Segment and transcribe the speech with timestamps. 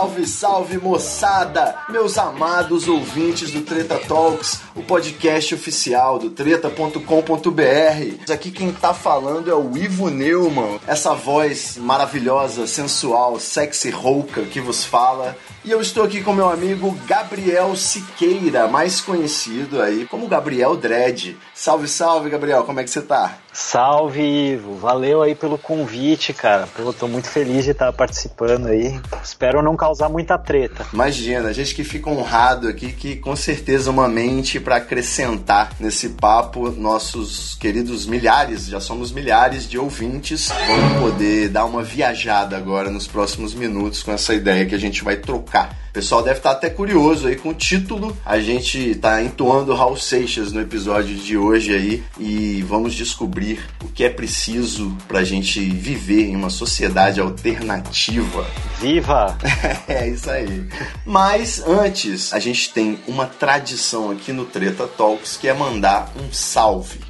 [0.00, 1.76] Salve, salve, moçada!
[1.90, 8.32] Meus amados ouvintes do Treta Talks, o podcast oficial do treta.com.br.
[8.32, 14.58] Aqui quem tá falando é o Ivo Neumann, essa voz maravilhosa, sensual, sexy, rouca que
[14.58, 15.36] vos fala.
[15.70, 21.36] E eu estou aqui com meu amigo Gabriel Siqueira, mais conhecido aí como Gabriel Dredd.
[21.54, 23.38] Salve, salve, Gabriel, como é que você tá?
[23.52, 24.76] Salve, Ivo.
[24.76, 26.68] Valeu aí pelo convite, cara.
[26.78, 29.00] Eu tô muito feliz de estar participando aí.
[29.22, 30.86] Espero não causar muita treta.
[30.92, 36.10] Imagina, a gente que fica honrado aqui, que com certeza uma mente para acrescentar nesse
[36.10, 42.88] papo, nossos queridos milhares, já somos milhares de ouvintes, vão poder dar uma viajada agora
[42.88, 45.59] nos próximos minutos com essa ideia que a gente vai trocar.
[45.90, 48.16] O pessoal deve estar até curioso aí com o título.
[48.24, 53.88] A gente tá entoando Raul Seixas no episódio de hoje aí e vamos descobrir o
[53.88, 58.46] que é preciso pra gente viver em uma sociedade alternativa.
[58.80, 59.36] Viva!
[59.88, 60.68] É isso aí.
[61.04, 66.32] Mas antes, a gente tem uma tradição aqui no Treta Talks que é mandar um
[66.32, 67.00] salve.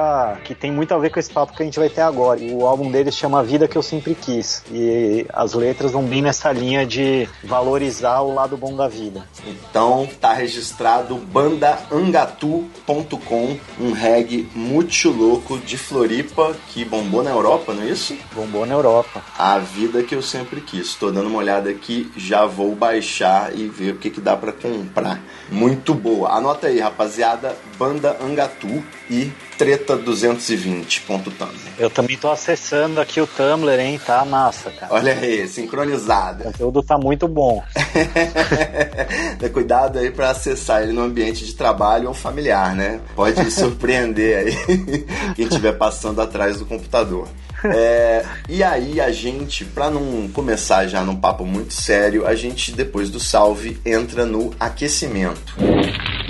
[0.43, 2.39] que tem muito a ver com esse papo que a gente vai ter agora.
[2.41, 4.63] O álbum deles chama Vida Que Eu Sempre Quis.
[4.71, 9.23] E as letras vão bem nessa linha de valorizar o lado bom da vida.
[9.45, 17.83] Então tá registrado bandaangatu.com, um reggae muito louco de Floripa que bombou na Europa, não
[17.83, 18.15] é isso?
[18.33, 19.21] Bombou na Europa.
[19.37, 20.95] A vida que eu sempre quis.
[20.95, 24.51] Tô dando uma olhada aqui, já vou baixar e ver o que, que dá pra
[24.51, 25.21] comprar.
[25.49, 26.29] Muito boa.
[26.29, 29.31] Anota aí, rapaziada, Banda Angatu e
[29.61, 31.51] treta220.tumblr.
[31.77, 34.01] Eu também tô acessando aqui o Tumblr, hein?
[34.03, 34.93] Tá massa, cara.
[34.93, 36.45] Olha aí, O sincronizada.
[36.45, 37.63] conteúdo tá muito bom.
[39.53, 42.99] Cuidado aí pra acessar ele no ambiente de trabalho ou familiar, né?
[43.15, 44.57] Pode surpreender aí
[45.35, 47.27] quem estiver passando atrás do computador.
[47.63, 52.71] É, e aí a gente, pra não começar já num papo muito sério, a gente
[52.71, 55.53] depois do salve entra no aquecimento.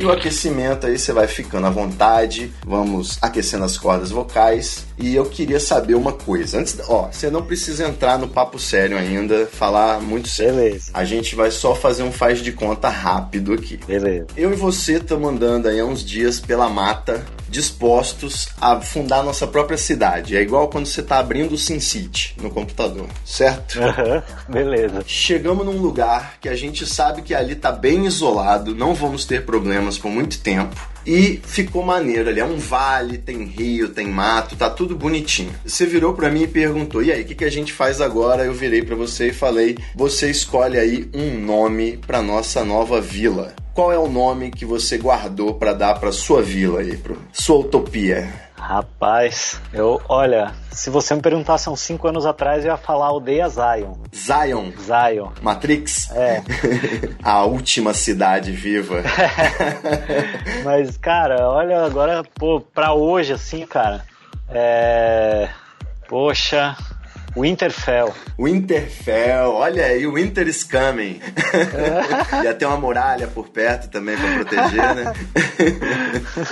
[0.01, 4.83] E o aquecimento aí você vai ficando à vontade, vamos aquecendo as cordas vocais.
[4.97, 6.57] E eu queria saber uma coisa.
[6.57, 10.55] Antes, ó, você não precisa entrar no papo sério ainda, falar muito sério.
[10.55, 10.89] Beleza.
[10.91, 13.79] A gente vai só fazer um faz de conta rápido aqui.
[13.85, 14.25] Beleza.
[14.35, 19.45] Eu e você estamos andando aí há uns dias pela mata, dispostos a fundar nossa
[19.45, 20.35] própria cidade.
[20.35, 23.79] É igual quando você está abrindo o SimCity no computador, certo?
[23.79, 25.03] Aham, Beleza.
[25.05, 29.45] Chegamos num lugar que a gente sabe que ali tá bem isolado, não vamos ter
[29.45, 30.75] problemas por muito tempo.
[31.05, 35.51] E ficou maneiro ali, é um vale, tem rio, tem mato, tá tudo bonitinho.
[35.65, 38.45] Você virou pra mim e perguntou: "E aí, o que, que a gente faz agora?"
[38.45, 43.55] Eu virei pra você e falei: "Você escolhe aí um nome pra nossa nova vila."
[43.73, 47.59] Qual é o nome que você guardou pra dar pra sua vila aí, pro sua
[47.59, 48.51] utopia?
[48.57, 53.07] Rapaz, eu, olha, se você me perguntasse há uns 5 anos atrás, eu ia falar
[53.07, 53.93] aldeia Zion.
[54.13, 55.31] Zion, Zion.
[55.41, 56.43] Matrix, É.
[57.23, 59.01] a última cidade viva.
[60.63, 64.05] Mas, cara, olha, agora, pô, pra hoje, assim, cara,
[64.49, 65.49] é.
[66.07, 66.75] Poxa,
[67.35, 68.13] Winterfell.
[68.39, 71.19] Winterfell, olha aí, o Winter is coming.
[72.43, 75.13] Ia ter uma muralha por perto também pra proteger, né?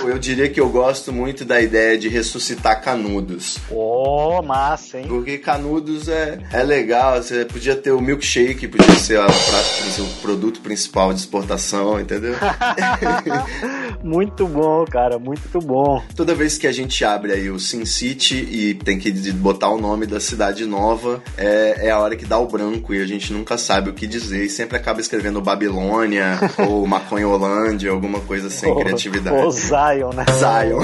[0.04, 3.58] eu diria que eu gosto muito da ideia de ressuscitar canudos.
[3.70, 5.06] Ô, massa, hein?
[5.08, 9.26] Porque canudos é, é legal, você podia ter o milkshake, podia ser a
[10.00, 12.34] o produto principal de exportação, entendeu?
[14.02, 16.02] muito bom, cara, muito bom.
[16.14, 20.06] Toda vez que a gente abre aí o SimCity e tem que botar o nome
[20.06, 23.58] da cidade nova, é, é a hora que dá o branco e a gente nunca
[23.58, 29.36] sabe o que dizer e sempre acaba escrevendo Babilônia ou Maconholândia, alguma coisa sem criatividade.
[29.36, 30.24] Ô, Zion, né?
[30.30, 30.80] Zion.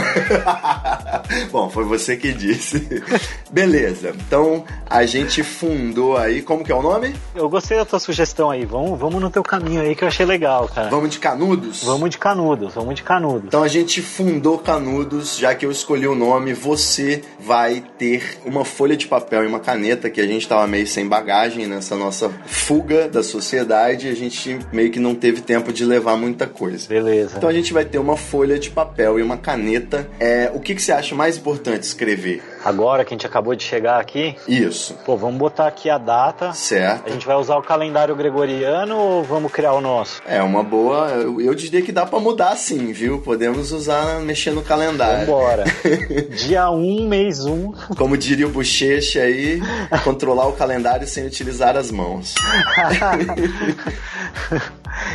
[1.50, 3.03] Bom, foi você que disse.
[3.50, 7.15] Beleza, então a gente fundou aí, como que é o nome?
[7.35, 8.65] Eu gostei da tua sugestão aí.
[8.65, 10.88] Vamos, vamos no teu caminho aí que eu achei legal, cara.
[10.88, 11.83] Vamos de Canudos?
[11.85, 13.47] Vamos de canudos, vamos de canudos.
[13.47, 18.65] Então a gente fundou Canudos, já que eu escolhi o nome, você vai ter uma
[18.65, 19.75] folha de papel e uma caneta,
[20.11, 24.58] que a gente tava meio sem bagagem nessa nossa fuga da sociedade, e a gente
[24.73, 26.88] meio que não teve tempo de levar muita coisa.
[26.88, 27.34] Beleza.
[27.37, 30.08] Então a gente vai ter uma folha de papel e uma caneta.
[30.19, 32.43] É, o que, que você acha mais importante escrever?
[32.67, 36.49] Agora que a gente acabou de chegar aqui, Isso, pô, vamos botar aqui a data.
[36.49, 37.13] A certo.
[37.13, 40.21] gente vai usar o calendário gregoriano ou vamos criar o nosso?
[40.27, 41.11] É uma boa.
[41.11, 43.21] Eu, diria que dá pra mudar sim, viu?
[43.21, 45.27] Podemos usar, mexer no calendário.
[45.27, 45.63] Vambora.
[46.45, 47.73] Dia 1, mês 1.
[47.97, 49.61] Como diria o Bochecha aí,
[50.03, 52.35] controlar o calendário sem utilizar as mãos.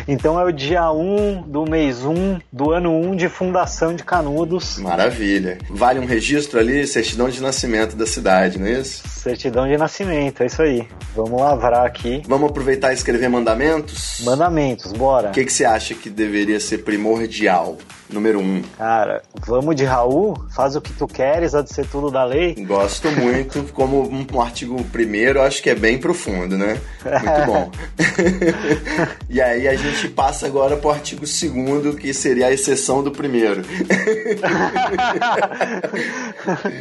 [0.07, 4.78] Então é o dia 1 do mês 1 do ano 1 de fundação de Canudos.
[4.78, 5.57] Maravilha.
[5.69, 9.07] Vale um registro ali, certidão de nascimento da cidade, não é isso?
[9.07, 10.88] Certidão de nascimento, é isso aí.
[11.16, 12.22] Vamos lavrar aqui.
[12.28, 14.22] Vamos aproveitar e escrever mandamentos?
[14.24, 15.30] Mandamentos, bora.
[15.30, 17.78] O que, que você acha que deveria ser primordial?
[18.12, 18.62] Número um.
[18.78, 20.36] Cara, vamos de Raul?
[20.54, 22.56] Faz o que tu queres, há de ser tudo da lei.
[22.56, 26.78] Gosto muito, como um, artigo primeiro, acho que é bem profundo, né?
[27.06, 27.72] Muito bom.
[29.30, 33.62] e aí a gente passa agora pro artigo segundo, que seria a exceção do primeiro.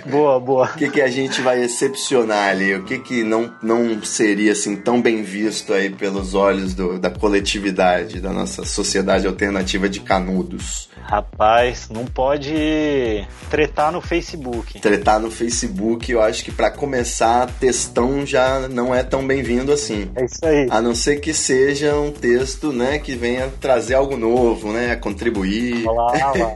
[0.06, 0.66] boa, boa.
[0.66, 2.74] O que, que a gente vai excepcionar ali?
[2.74, 7.10] O que, que não, não seria assim tão bem visto aí pelos olhos do- da
[7.10, 10.88] coletividade, da nossa sociedade alternativa de canudos?
[11.02, 14.80] Rapaz, não pode tretar no Facebook.
[14.80, 20.08] Tretar no Facebook, eu acho que pra começar, textão já não é tão bem-vindo assim.
[20.14, 20.66] É isso aí.
[20.70, 25.86] A não ser que seja um texto, né, que venha trazer algo novo, né, contribuir.
[25.86, 26.54] Olha lá, olha lá.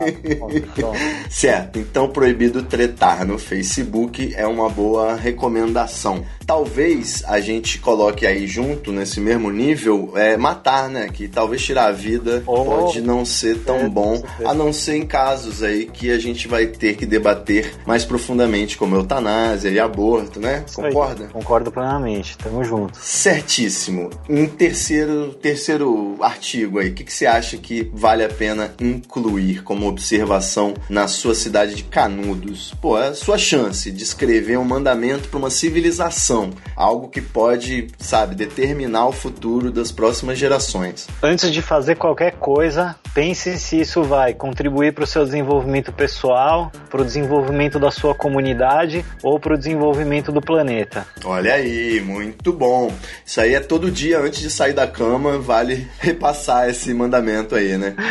[0.75, 0.99] Pronto.
[1.31, 6.25] Certo, então proibido tretar no Facebook é uma boa recomendação.
[6.47, 11.09] Talvez a gente coloque aí junto, nesse mesmo nível, é, matar, né?
[11.13, 12.65] Que talvez tirar a vida Oh.
[12.65, 16.47] pode não ser tão É, bom, a não ser em casos aí que a gente
[16.49, 20.65] vai ter que debater mais profundamente, como eutanásia e aborto, né?
[20.67, 20.93] Isso aí.
[20.93, 21.27] Concorda?
[21.33, 22.37] Concordo plenamente.
[22.39, 22.99] Tamo junto.
[22.99, 24.11] Certíssimo.
[24.29, 29.63] Em terceiro, terceiro artigo aí, o que, que você acha que vale a pena incluir
[29.63, 32.75] como observação na sua cidade de Canudos?
[32.81, 37.89] Pô, é a sua chance de escrever um mandamento para uma civilização, algo que pode,
[37.99, 41.07] sabe, determinar o futuro das próximas gerações.
[41.23, 46.71] Antes de fazer qualquer coisa, pense se isso vai contribuir para o seu desenvolvimento pessoal,
[46.91, 51.07] para o desenvolvimento da sua comunidade ou para o desenvolvimento do planeta.
[51.25, 52.93] Olha aí, muito bom.
[53.25, 57.77] Isso aí é todo dia antes de sair da cama, vale repassar esse mandamento aí,
[57.79, 57.95] né?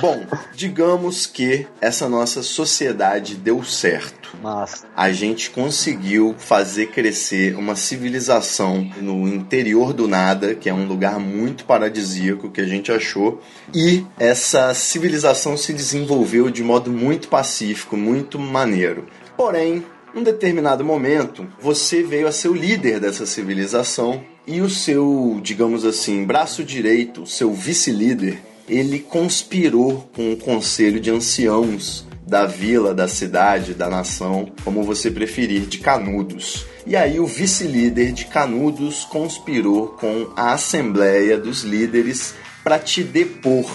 [0.00, 4.36] Bom, digamos que essa nossa sociedade deu certo.
[4.42, 10.86] Mas a gente conseguiu fazer crescer uma civilização no interior do nada, que é um
[10.86, 13.40] lugar muito paradisíaco que a gente achou,
[13.72, 19.06] e essa civilização se desenvolveu de modo muito pacífico, muito maneiro.
[19.36, 25.40] Porém, num determinado momento, você veio a ser o líder dessa civilização e o seu,
[25.42, 32.94] digamos assim, braço direito, seu vice-líder, ele conspirou com o conselho de anciãos da vila,
[32.94, 36.66] da cidade, da nação, como você preferir, de Canudos.
[36.86, 43.70] E aí o vice-líder de Canudos conspirou com a assembleia dos líderes para te depor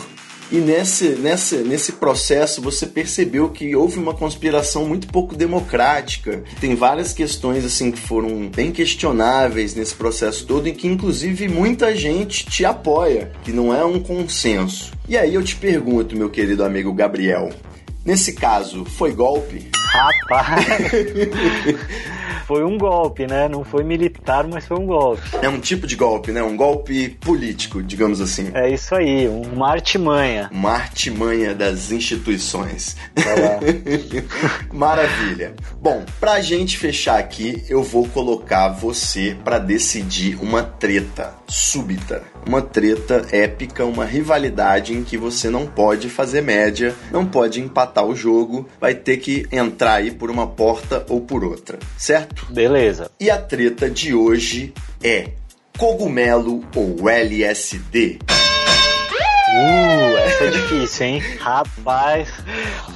[0.51, 6.44] e nesse, nesse, nesse processo você percebeu que houve uma conspiração muito pouco democrática.
[6.62, 11.96] Tem várias questões assim que foram bem questionáveis nesse processo todo e que inclusive muita
[11.96, 14.92] gente te apoia, que não é um consenso.
[15.08, 17.50] E aí eu te pergunto, meu querido amigo Gabriel,
[18.06, 19.70] nesse caso foi golpe?
[19.88, 20.65] Rapaz!
[22.48, 23.50] foi um golpe, né?
[23.50, 25.22] Não foi militar, mas foi um golpe.
[25.41, 26.41] É um tipo de golpe, né?
[26.41, 28.51] Um golpe político, digamos assim.
[28.53, 30.50] É isso aí, uma artimanha.
[30.51, 32.96] Uma artimanha das instituições.
[34.72, 35.56] Maravilha.
[35.82, 42.24] Bom, pra gente fechar aqui, eu vou colocar você para decidir uma treta súbita.
[42.46, 48.06] Uma treta épica, uma rivalidade em que você não pode fazer média, não pode empatar
[48.06, 52.46] o jogo, vai ter que entrar aí por uma porta ou por outra, certo?
[52.51, 53.12] Beleza.
[53.19, 55.31] E a treta de hoje é
[55.77, 58.19] cogumelo ou LSD?
[59.50, 61.24] Uh, essa é difícil, hein?
[61.39, 62.30] Rapaz,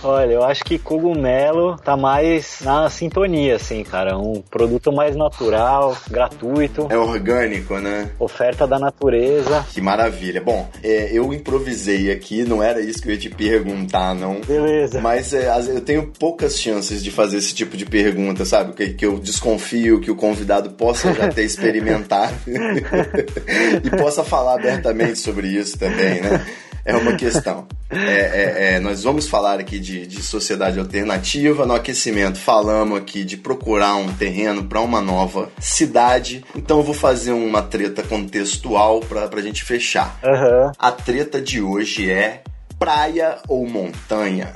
[0.03, 4.17] olha, eu acho que cogumelo tá mais na sintonia, assim, cara.
[4.17, 6.87] Um produto mais natural, gratuito.
[6.89, 8.09] É orgânico, né?
[8.19, 9.65] Oferta da natureza.
[9.71, 10.41] Que maravilha.
[10.41, 14.41] Bom, é, eu improvisei aqui, não era isso que eu ia te perguntar, não.
[14.41, 14.99] Beleza.
[14.99, 18.73] Mas é, eu tenho poucas chances de fazer esse tipo de pergunta, sabe?
[18.73, 25.17] Que, que eu desconfio que o convidado possa já ter experimentado e possa falar abertamente
[25.17, 26.40] sobre isso também, né?
[26.85, 27.67] É uma questão.
[27.89, 31.65] É, é, é, nós vamos falar aqui de, de sociedade alternativa.
[31.65, 36.43] No aquecimento, falamos aqui de procurar um terreno para uma nova cidade.
[36.55, 40.17] Então, eu vou fazer uma treta contextual para a gente fechar.
[40.23, 40.71] Uhum.
[40.79, 42.43] A treta de hoje é
[42.79, 44.53] praia ou montanha?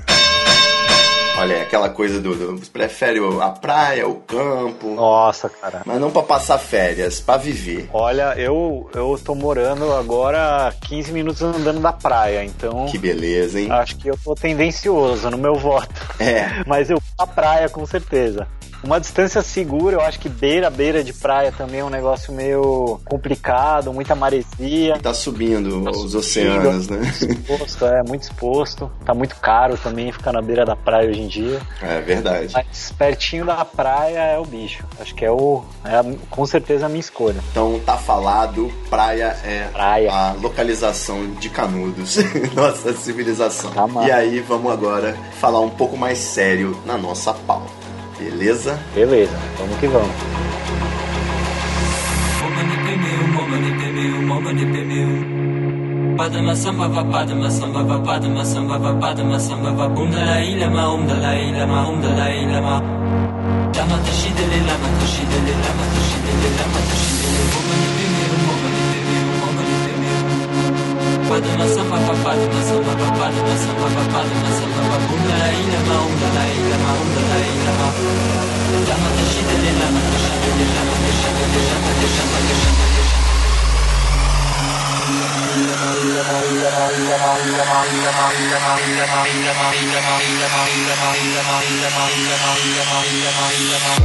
[1.38, 4.96] Olha, aquela coisa do, do prefere a praia, o campo.
[4.96, 5.82] Nossa, cara.
[5.86, 7.90] Mas não para passar férias, para viver.
[7.92, 13.70] Olha, eu eu tô morando agora 15 minutos andando da praia, então Que beleza, hein?
[13.70, 15.94] Acho que eu tô tendencioso no meu voto.
[16.20, 16.64] É.
[16.66, 18.48] Mas eu a praia com certeza.
[18.84, 23.00] Uma distância segura, eu acho que beira, beira de praia também é um negócio meio
[23.06, 24.98] complicado, muita maresia.
[25.00, 27.02] Tá subindo tá os subindo, oceanos, né?
[27.02, 28.92] Exposto, é, muito exposto.
[29.06, 31.62] Tá muito caro também ficar na beira da praia hoje em dia.
[31.82, 32.54] É verdade.
[32.54, 34.84] Mas pertinho da praia é o bicho.
[35.00, 35.64] Acho que é o.
[35.84, 37.40] É a, com certeza a minha escolha.
[37.52, 40.12] Então tá falado, praia é praia.
[40.12, 42.18] a localização de Canudos,
[42.54, 43.72] nossa civilização.
[43.72, 47.85] Tá e aí vamos agora falar um pouco mais sério na nossa pauta.
[48.18, 48.80] Beleza?
[48.96, 50.10] Beleza, vamos que vamos.
[56.18, 62.00] Padma sambhava padma sambhava padma sambhava padma sambhava Om Dalai Lama Om Dalai Lama Om
[62.02, 62.82] Dalai Lama
[63.76, 68.55] Lama Tashidele Lama Tashidele Lama Tashidele Lama Tashidele Om Mani Peme Om
[71.36, 77.10] Padma sambhava padma sambhava padma sambhava padma sambhava Om Dalai Lama Om Dalai Lama Om
[77.12, 77.88] Dalai Lama
[78.88, 82.86] Lama Tashidele Lama Tashidele Lama Tashidele Lama Tashidele Lama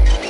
[0.03, 0.30] Então,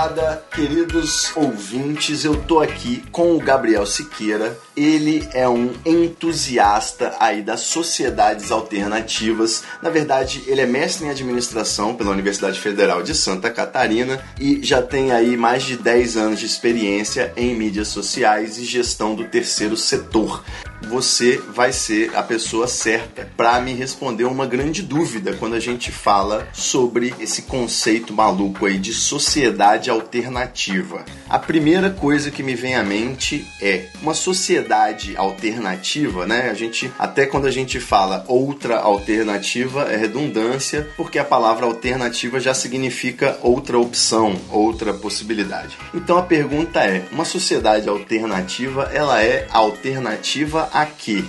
[0.00, 4.58] rapaziada, queridos ouvintes, eu tô aqui com o Gabriel Siqueira.
[4.74, 9.62] Ele é um entusiasta aí das sociedades alternativas.
[9.82, 14.80] Na verdade, ele é mestre em administração pela Universidade Federal de Santa Catarina e já
[14.80, 19.76] tem aí mais de 10 anos de experiência em mídias sociais e gestão do terceiro
[19.76, 20.42] setor.
[20.90, 25.92] Você vai ser a pessoa certa para me responder uma grande dúvida quando a gente
[25.92, 31.04] fala sobre esse conceito maluco aí de sociedade alternativa.
[31.28, 36.50] A primeira coisa que me vem à mente é uma sociedade alternativa, né?
[36.50, 42.40] A gente até quando a gente fala outra alternativa é redundância, porque a palavra alternativa
[42.40, 45.78] já significa outra opção, outra possibilidade.
[45.94, 51.24] Então a pergunta é: uma sociedade alternativa, ela é alternativa a quê?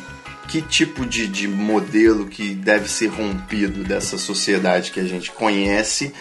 [0.48, 6.14] Que tipo de, de modelo que deve ser rompido dessa sociedade que a gente conhece,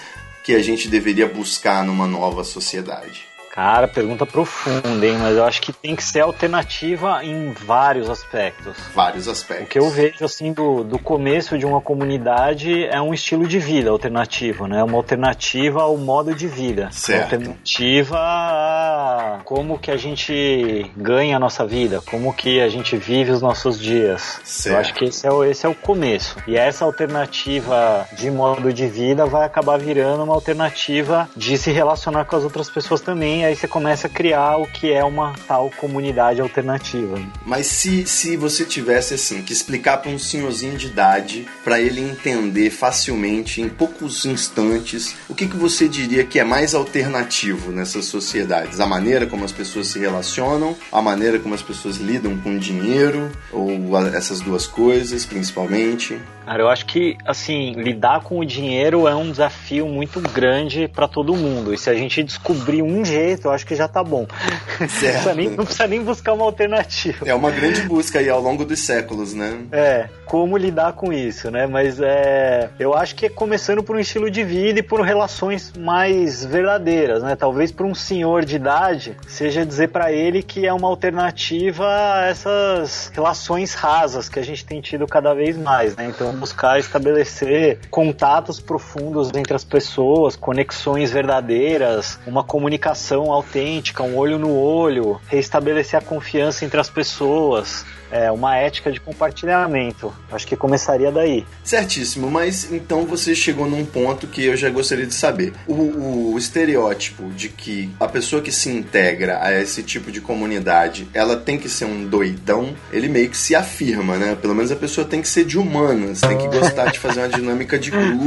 [0.44, 3.29] que a gente deveria buscar numa nova sociedade?
[3.50, 5.16] Cara, pergunta profunda, hein?
[5.18, 8.76] Mas eu acho que tem que ser alternativa em vários aspectos.
[8.94, 9.66] Vários aspectos.
[9.66, 13.58] O que eu vejo, assim, do, do começo de uma comunidade é um estilo de
[13.58, 14.82] vida alternativo, né?
[14.84, 16.88] Uma alternativa ao modo de vida.
[16.92, 17.34] Certo.
[17.34, 23.32] Alternativa a como que a gente ganha a nossa vida, como que a gente vive
[23.32, 24.40] os nossos dias.
[24.44, 24.74] Certo.
[24.74, 26.36] Eu acho que esse é, o, esse é o começo.
[26.46, 32.24] E essa alternativa de modo de vida vai acabar virando uma alternativa de se relacionar
[32.26, 35.70] com as outras pessoas também aí você começa a criar o que é uma tal
[35.70, 37.18] comunidade alternativa.
[37.44, 42.00] Mas se, se você tivesse assim que explicar para um senhorzinho de idade para ele
[42.00, 48.06] entender facilmente em poucos instantes o que, que você diria que é mais alternativo nessas
[48.06, 52.58] sociedades, a maneira como as pessoas se relacionam, a maneira como as pessoas lidam com
[52.58, 53.70] dinheiro ou
[54.14, 56.20] essas duas coisas principalmente.
[56.50, 61.06] Cara, eu acho que, assim, lidar com o dinheiro é um desafio muito grande para
[61.06, 61.72] todo mundo.
[61.72, 64.26] E se a gente descobrir um jeito, eu acho que já tá bom.
[64.80, 67.24] Não precisa nem, não precisa nem buscar uma alternativa.
[67.24, 69.58] É uma grande busca aí ao longo dos séculos, né?
[69.70, 71.66] É, como lidar com isso, né?
[71.66, 75.72] Mas é, eu acho que é começando por um estilo de vida e por relações
[75.76, 77.34] mais verdadeiras, né?
[77.34, 82.26] Talvez para um senhor de idade seja dizer para ele que é uma alternativa a
[82.26, 86.06] essas relações rasas que a gente tem tido cada vez mais, né?
[86.06, 94.38] Então buscar estabelecer contatos profundos entre as pessoas, conexões verdadeiras, uma comunicação autêntica, um olho
[94.38, 97.84] no olho, restabelecer a confiança entre as pessoas.
[98.12, 100.12] É, uma ética de compartilhamento.
[100.30, 101.44] Acho que começaria daí.
[101.64, 105.52] Certíssimo, mas então você chegou num ponto que eu já gostaria de saber.
[105.66, 111.08] O, o estereótipo de que a pessoa que se integra a esse tipo de comunidade,
[111.12, 114.36] ela tem que ser um doidão, ele meio que se afirma, né?
[114.40, 117.28] Pelo menos a pessoa tem que ser de humanas, tem que gostar de fazer uma
[117.28, 118.20] dinâmica de grupo.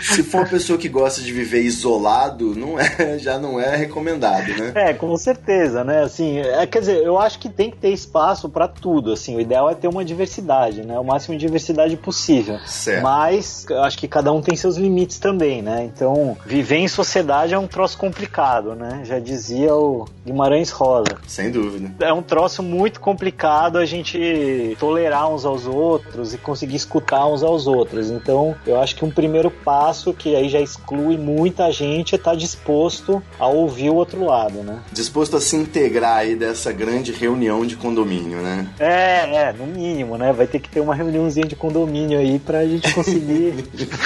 [0.00, 4.48] Se for uma pessoa que gosta de viver isolado, não é, já não é recomendado,
[4.56, 4.72] né?
[4.74, 6.02] É, com certeza, né?
[6.02, 9.36] Assim, é, quer dizer, eu acho que tem que ter espaço para tudo, assim.
[9.36, 10.91] O ideal é ter uma diversidade, né?
[10.98, 12.58] O máximo de diversidade possível.
[12.66, 13.02] Certo.
[13.02, 15.84] Mas eu acho que cada um tem seus limites também, né?
[15.84, 19.02] Então, viver em sociedade é um troço complicado, né?
[19.04, 21.18] Já dizia o Guimarães Rosa.
[21.26, 21.92] Sem dúvida.
[22.00, 27.42] É um troço muito complicado a gente tolerar uns aos outros e conseguir escutar uns
[27.42, 28.10] aos outros.
[28.10, 32.34] Então, eu acho que um primeiro passo, que aí já exclui muita gente, é estar
[32.34, 34.80] disposto a ouvir o outro lado, né?
[34.92, 38.66] Disposto a se integrar aí dessa grande reunião de condomínio, né?
[38.78, 40.32] É, é, no mínimo, né?
[40.32, 43.54] Vai ter que ter uma reuniãozinha de condomínio aí pra gente conseguir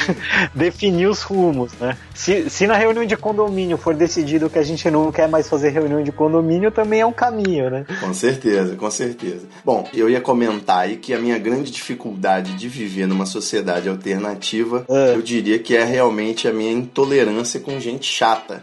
[0.55, 1.97] definir os rumos, né?
[2.15, 5.71] Se, se na reunião de condomínio for decidido que a gente não quer mais fazer
[5.71, 7.85] reunião de condomínio, também é um caminho, né?
[8.01, 9.47] Com certeza, com certeza.
[9.65, 14.85] Bom, eu ia comentar aí que a minha grande dificuldade de viver numa sociedade alternativa,
[14.89, 15.15] É.
[15.15, 18.63] eu diria que é realmente a minha intolerância com gente chata.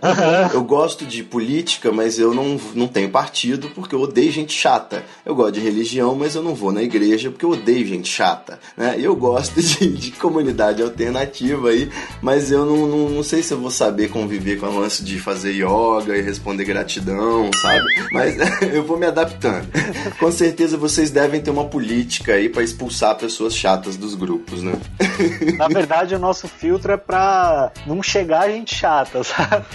[0.54, 5.04] Eu gosto de política, mas eu não, não tenho partido porque eu odeio gente chata.
[5.26, 8.60] Eu gosto de religião, mas eu não vou na igreja porque eu odeio gente chata.
[8.78, 8.96] Né?
[9.00, 11.90] Eu gosto de, de comunidade alternativa aí,
[12.22, 15.20] mas eu não, não, não sei se eu vou saber conviver com o lance de
[15.20, 17.86] fazer yoga e responder gratidão, sabe?
[18.12, 18.36] Mas
[18.74, 19.68] eu vou me adaptando.
[20.20, 24.74] Com certeza vocês devem ter uma política aí pra expulsar pessoas chatas dos grupos, né?
[25.58, 29.66] Na verdade, o nosso filtro é pra não chegar gente chata, sabe?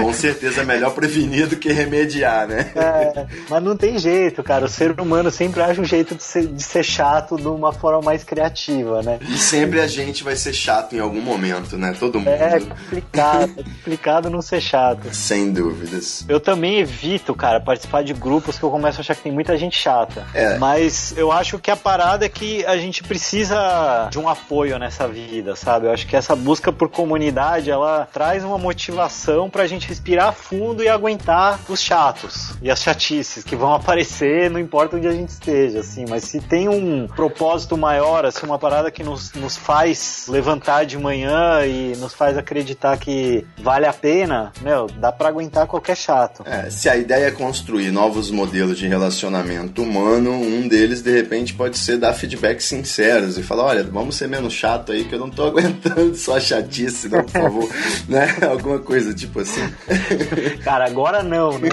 [0.00, 2.72] Com certeza é melhor prevenir do que remediar, né?
[2.74, 4.64] É, mas não tem jeito, cara.
[4.64, 8.00] O ser humano sempre acha um jeito de ser, de ser chato de uma forma
[8.02, 9.18] mais criativa, né?
[9.28, 11.94] E sempre a gente vai ser chato em algum momento, né?
[11.98, 12.28] Todo mundo.
[12.28, 15.12] É complicado, é complicado não ser chato.
[15.12, 16.24] Sem dúvidas.
[16.28, 19.56] Eu também evito, cara, participar de grupos que eu começo a achar que tem muita
[19.56, 20.26] gente chata.
[20.34, 20.58] É.
[20.58, 25.06] Mas eu acho que a parada é que a gente precisa de um apoio nessa
[25.06, 25.86] vida, sabe?
[25.86, 30.82] Eu acho que essa busca por comunidade, ela traz uma motivação pra gente respirar fundo
[30.82, 35.30] e aguentar os chatos e as chatices que vão aparecer, não importa onde a gente
[35.30, 36.04] esteja, assim.
[36.08, 40.84] Mas se tem um propósito propósito maior, assim, uma parada que nos, nos faz levantar
[40.84, 45.96] de manhã e nos faz acreditar que vale a pena, meu, dá pra aguentar qualquer
[45.96, 46.44] chato.
[46.46, 51.54] É, se a ideia é construir novos modelos de relacionamento humano, um deles de repente
[51.54, 55.18] pode ser dar feedbacks sinceros e falar: olha, vamos ser menos chato aí que eu
[55.18, 57.70] não tô aguentando só chatice, não, por favor.
[58.08, 58.36] né?
[58.48, 59.68] Alguma coisa tipo assim.
[60.62, 61.70] Cara, agora não, né?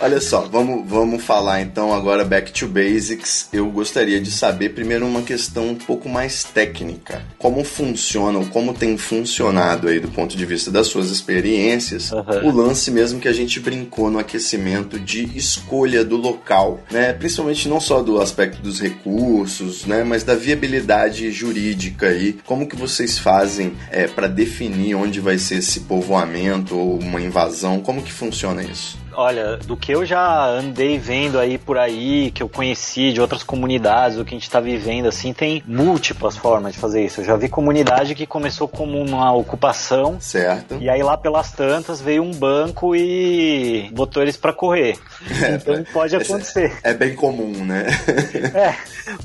[0.00, 3.48] olha só, vamos, vamos falar então agora back to basics.
[3.52, 7.22] Eu gostaria de saber primeiro uma questão um pouco mais técnica.
[7.38, 12.48] Como funciona, ou como tem funcionado aí do ponto de vista das suas experiências, uhum.
[12.48, 17.12] o lance mesmo que a gente brincou no aquecimento de escolha do local, né?
[17.12, 20.04] Principalmente não só do aspecto dos recursos, né?
[20.04, 22.38] Mas da viabilidade jurídica aí.
[22.44, 27.80] Como que vocês fazem é, para definir onde vai ser esse povoamento ou uma invasão?
[27.80, 28.99] Como que funciona isso?
[29.12, 33.42] Olha, do que eu já andei vendo aí por aí, que eu conheci de outras
[33.42, 37.20] comunidades, o que a gente está vivendo, assim, tem múltiplas formas de fazer isso.
[37.20, 40.18] Eu já vi comunidade que começou como uma ocupação.
[40.20, 40.76] Certo.
[40.80, 44.98] E aí lá pelas tantas veio um banco e botou eles para correr.
[45.42, 46.78] É, então pode acontecer.
[46.82, 47.86] É bem comum, né?
[48.54, 48.74] é,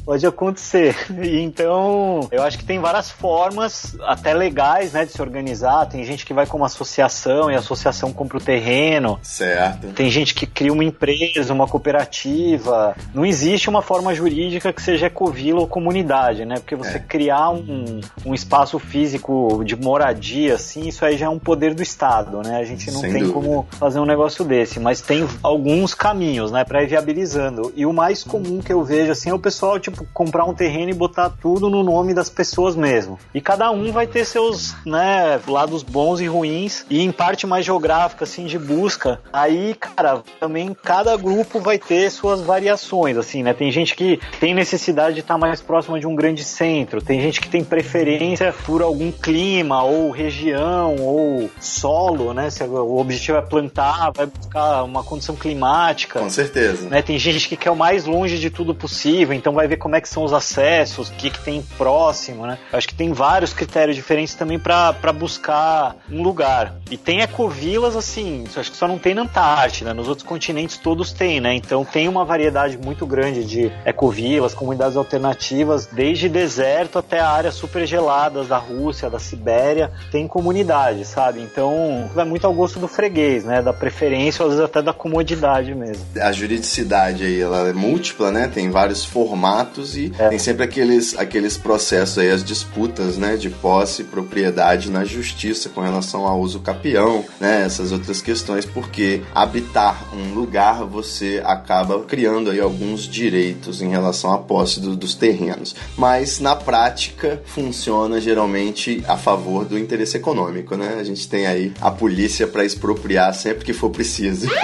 [0.06, 0.96] pode acontecer.
[1.10, 5.86] Então, eu acho que tem várias formas, até legais, né, de se organizar.
[5.88, 9.20] Tem gente que vai como associação e a associação compra o terreno.
[9.22, 9.75] Certo.
[9.96, 12.96] Tem gente que cria uma empresa, uma cooperativa.
[13.14, 16.56] Não existe uma forma jurídica que seja ecovila ou comunidade, né?
[16.56, 17.00] Porque você é.
[17.00, 21.82] criar um, um espaço físico de moradia, assim, isso aí já é um poder do
[21.82, 22.58] Estado, né?
[22.58, 23.40] A gente não Sem tem dúvida.
[23.40, 27.74] como fazer um negócio desse, mas tem alguns caminhos, né, para ir viabilizando.
[27.76, 30.92] E o mais comum que eu vejo, assim, é o pessoal, tipo, comprar um terreno
[30.92, 33.20] e botar tudo no nome das pessoas mesmo.
[33.34, 37.66] E cada um vai ter seus, né, lados bons e ruins, e em parte mais
[37.66, 39.20] geográfica, assim, de busca.
[39.32, 43.54] Aí cara, também cada grupo vai ter suas variações, assim, né?
[43.54, 47.42] Tem gente que tem necessidade de estar mais próxima de um grande centro, tem gente
[47.42, 52.50] que tem preferência por algum clima, ou região, ou solo, né?
[52.50, 56.20] Se o objetivo é plantar, vai buscar uma condição climática.
[56.20, 56.90] Com certeza.
[56.90, 57.02] Né?
[57.02, 60.02] Tem gente que quer o mais longe de tudo possível, então vai ver como é
[60.02, 62.58] que são os acessos, o que, que tem próximo, né?
[62.72, 66.76] Acho que tem vários critérios diferentes também para buscar um lugar.
[66.90, 69.94] E tem ecovilas, assim, acho que só não tem na Antártida né?
[69.94, 71.54] Nos outros continentes todos têm, né?
[71.54, 77.86] Então tem uma variedade muito grande de ecovilas, comunidades alternativas, desde deserto até áreas super
[77.86, 81.40] geladas da Rússia, da Sibéria, tem comunidade, sabe?
[81.40, 83.62] Então vai muito ao gosto do freguês, né?
[83.62, 86.04] Da preferência, às vezes até da comodidade mesmo.
[86.20, 88.48] A juridicidade aí, ela é múltipla, né?
[88.48, 90.30] Tem vários formatos e é.
[90.30, 93.38] tem sempre aqueles, aqueles processos aí, as disputas, né?
[93.38, 97.64] De posse e propriedade na justiça com relação ao uso capião, né?
[97.64, 104.34] Essas outras questões, porque habitar um lugar, você acaba criando aí alguns direitos em relação
[104.34, 105.76] à posse do, dos terrenos.
[105.98, 110.98] Mas na prática funciona geralmente a favor do interesse econômico, né?
[111.00, 114.48] A gente tem aí a polícia para expropriar sempre que for preciso.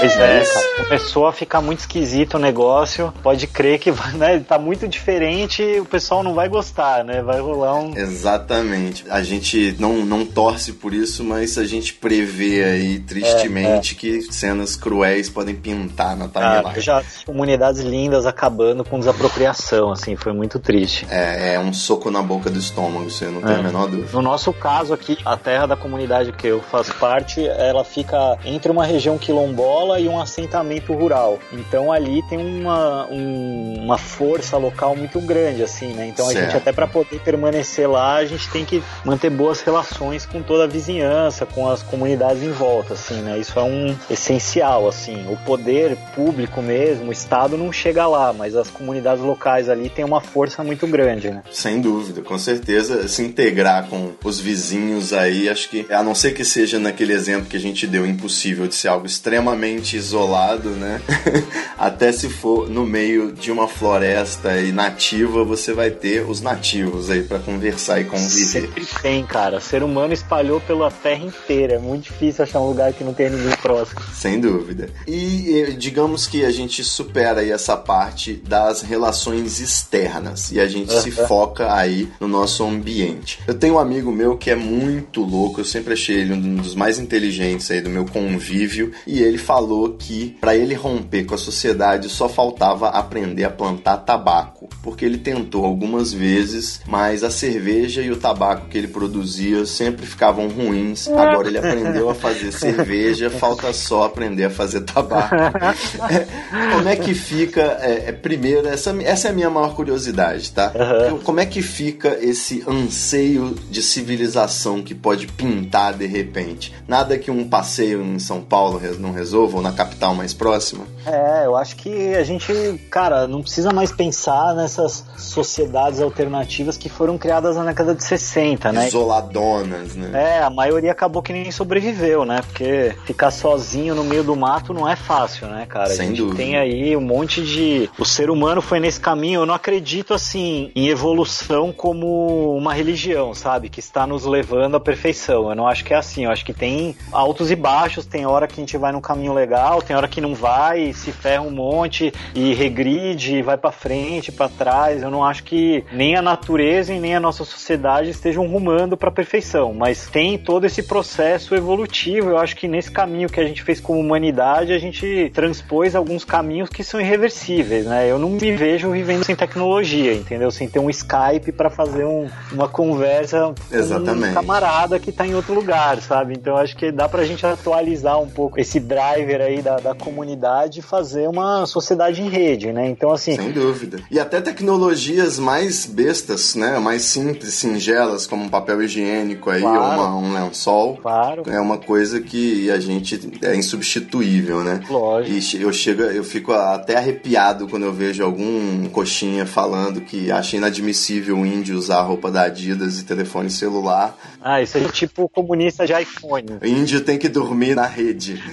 [0.00, 0.84] Pois é, cara.
[0.84, 3.12] Começou a ficar muito esquisito o negócio.
[3.20, 7.20] Pode crer que né, tá muito diferente, o pessoal não vai gostar, né?
[7.20, 7.96] Vai rolar um.
[7.96, 9.04] Exatamente.
[9.10, 14.00] A gente não, não torce por isso, mas a gente prevê aí tristemente é, é.
[14.00, 16.74] que que cenas cruéis podem pintar na timeline.
[16.76, 21.06] Ah, já comunidades lindas acabando com desapropriação, assim, foi muito triste.
[21.10, 23.58] É, é um soco na boca do estômago, você não tem é.
[23.58, 24.08] a menor dúvida.
[24.12, 28.70] No nosso caso aqui, a terra da comunidade que eu faço parte, ela fica entre
[28.70, 31.38] uma região quilombola e um assentamento rural.
[31.52, 36.06] Então ali tem uma, um, uma força local muito grande, assim, né?
[36.06, 36.38] Então certo.
[36.38, 40.42] a gente até para poder permanecer lá, a gente tem que manter boas relações com
[40.42, 43.38] toda a vizinhança, com as comunidades em volta, assim, né?
[43.38, 45.26] Isso é um, essencial, assim.
[45.30, 50.04] O poder público mesmo, o Estado não chega lá, mas as comunidades locais ali têm
[50.04, 51.42] uma força muito grande, né?
[51.50, 53.06] Sem dúvida, com certeza.
[53.08, 57.48] Se integrar com os vizinhos aí, acho que, a não ser que seja naquele exemplo
[57.48, 61.00] que a gente deu, impossível de ser algo extremamente isolado, né?
[61.78, 67.10] Até se for no meio de uma floresta e nativa, você vai ter os nativos
[67.10, 68.28] aí para conversar e conviver.
[68.28, 69.58] Sempre tem, cara.
[69.58, 71.74] O ser humano espalhou pela terra inteira.
[71.74, 73.97] É muito difícil achar um lugar que não tenha ninguém próximo.
[74.14, 74.90] Sem dúvida.
[75.06, 80.92] E digamos que a gente supera aí essa parte das relações externas e a gente
[81.00, 83.40] se foca aí no nosso ambiente.
[83.46, 86.74] Eu tenho um amigo meu que é muito louco, eu sempre achei ele um dos
[86.74, 91.38] mais inteligentes aí do meu convívio e ele falou que para ele romper com a
[91.38, 98.02] sociedade só faltava aprender a plantar tabaco, porque ele tentou algumas vezes, mas a cerveja
[98.02, 101.08] e o tabaco que ele produzia sempre ficavam ruins.
[101.08, 105.34] Agora ele aprendeu a fazer cerveja, falta só aprender a fazer tabaco.
[106.76, 110.72] Como é que fica, é, é, primeiro, essa, essa é a minha maior curiosidade, tá?
[111.10, 111.18] Uhum.
[111.20, 116.74] Como é que fica esse anseio de civilização que pode pintar de repente?
[116.86, 120.84] Nada que um passeio em São Paulo não resolva, ou na capital mais próxima?
[121.06, 122.52] É, eu acho que a gente,
[122.90, 128.70] cara, não precisa mais pensar nessas sociedades alternativas que foram criadas na década de 60,
[128.70, 128.88] né?
[128.88, 130.10] Isoladonas, né?
[130.12, 132.40] É, a maioria acabou que nem sobreviveu, né?
[132.46, 135.90] Porque ficar sozinho no meio do mato não é fácil, né, cara?
[135.90, 136.36] Sem a gente dúvida.
[136.36, 137.88] tem aí um monte de.
[137.98, 139.40] O ser humano foi nesse caminho.
[139.40, 143.68] Eu não acredito, assim, em evolução como uma religião, sabe?
[143.68, 145.48] Que está nos levando à perfeição.
[145.48, 146.24] Eu não acho que é assim.
[146.24, 148.06] Eu acho que tem altos e baixos.
[148.06, 151.12] Tem hora que a gente vai num caminho legal, tem hora que não vai, se
[151.12, 155.02] ferra um monte e regride, vai para frente, para trás.
[155.02, 159.10] Eu não acho que nem a natureza e nem a nossa sociedade estejam rumando para
[159.10, 162.30] perfeição, mas tem todo esse processo evolutivo.
[162.30, 166.24] Eu acho que nesse caminho que a gente fez como humanidade, a gente transpôs alguns
[166.24, 168.10] caminhos que são irreversíveis, né?
[168.10, 170.50] Eu não me vejo vivendo sem tecnologia, entendeu?
[170.50, 174.24] Sem ter um Skype para fazer um, uma conversa Exatamente.
[174.24, 176.34] com um camarada que tá em outro lugar, sabe?
[176.34, 180.80] Então acho que dá pra gente atualizar um pouco esse driver aí da, da comunidade
[180.80, 182.88] e fazer uma sociedade em rede, né?
[182.88, 183.98] Então assim, Sem dúvida.
[184.10, 186.78] E até tecnologias mais bestas, né?
[186.78, 189.78] Mais simples, singelas, como um papel higiênico aí, Claro.
[189.82, 190.96] ou uma- um lençol.
[191.00, 193.16] claro, É uma coisa que a gente
[193.48, 194.80] é insubstituível, né?
[194.88, 195.56] lógico.
[195.56, 200.56] E eu chego, eu fico até arrepiado quando eu vejo algum coxinha falando que acha
[200.56, 204.16] inadmissível o índio usar roupa da Adidas e telefone celular.
[204.40, 206.58] Ah, isso aí é tipo comunista de iPhone.
[206.62, 208.42] O índio tem que dormir na rede.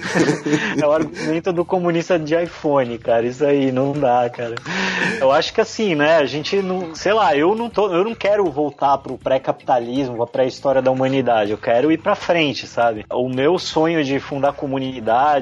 [0.80, 3.26] É o argumento do comunista de iPhone, cara.
[3.26, 4.54] Isso aí não dá, cara.
[5.20, 6.16] Eu acho que assim, né?
[6.16, 10.26] A gente não, sei lá, eu não tô, eu não quero voltar pro pré-capitalismo, pra
[10.26, 11.50] pré-história da humanidade.
[11.50, 13.04] Eu quero ir pra frente, sabe?
[13.10, 14.85] O meu sonho de fundar comunidade,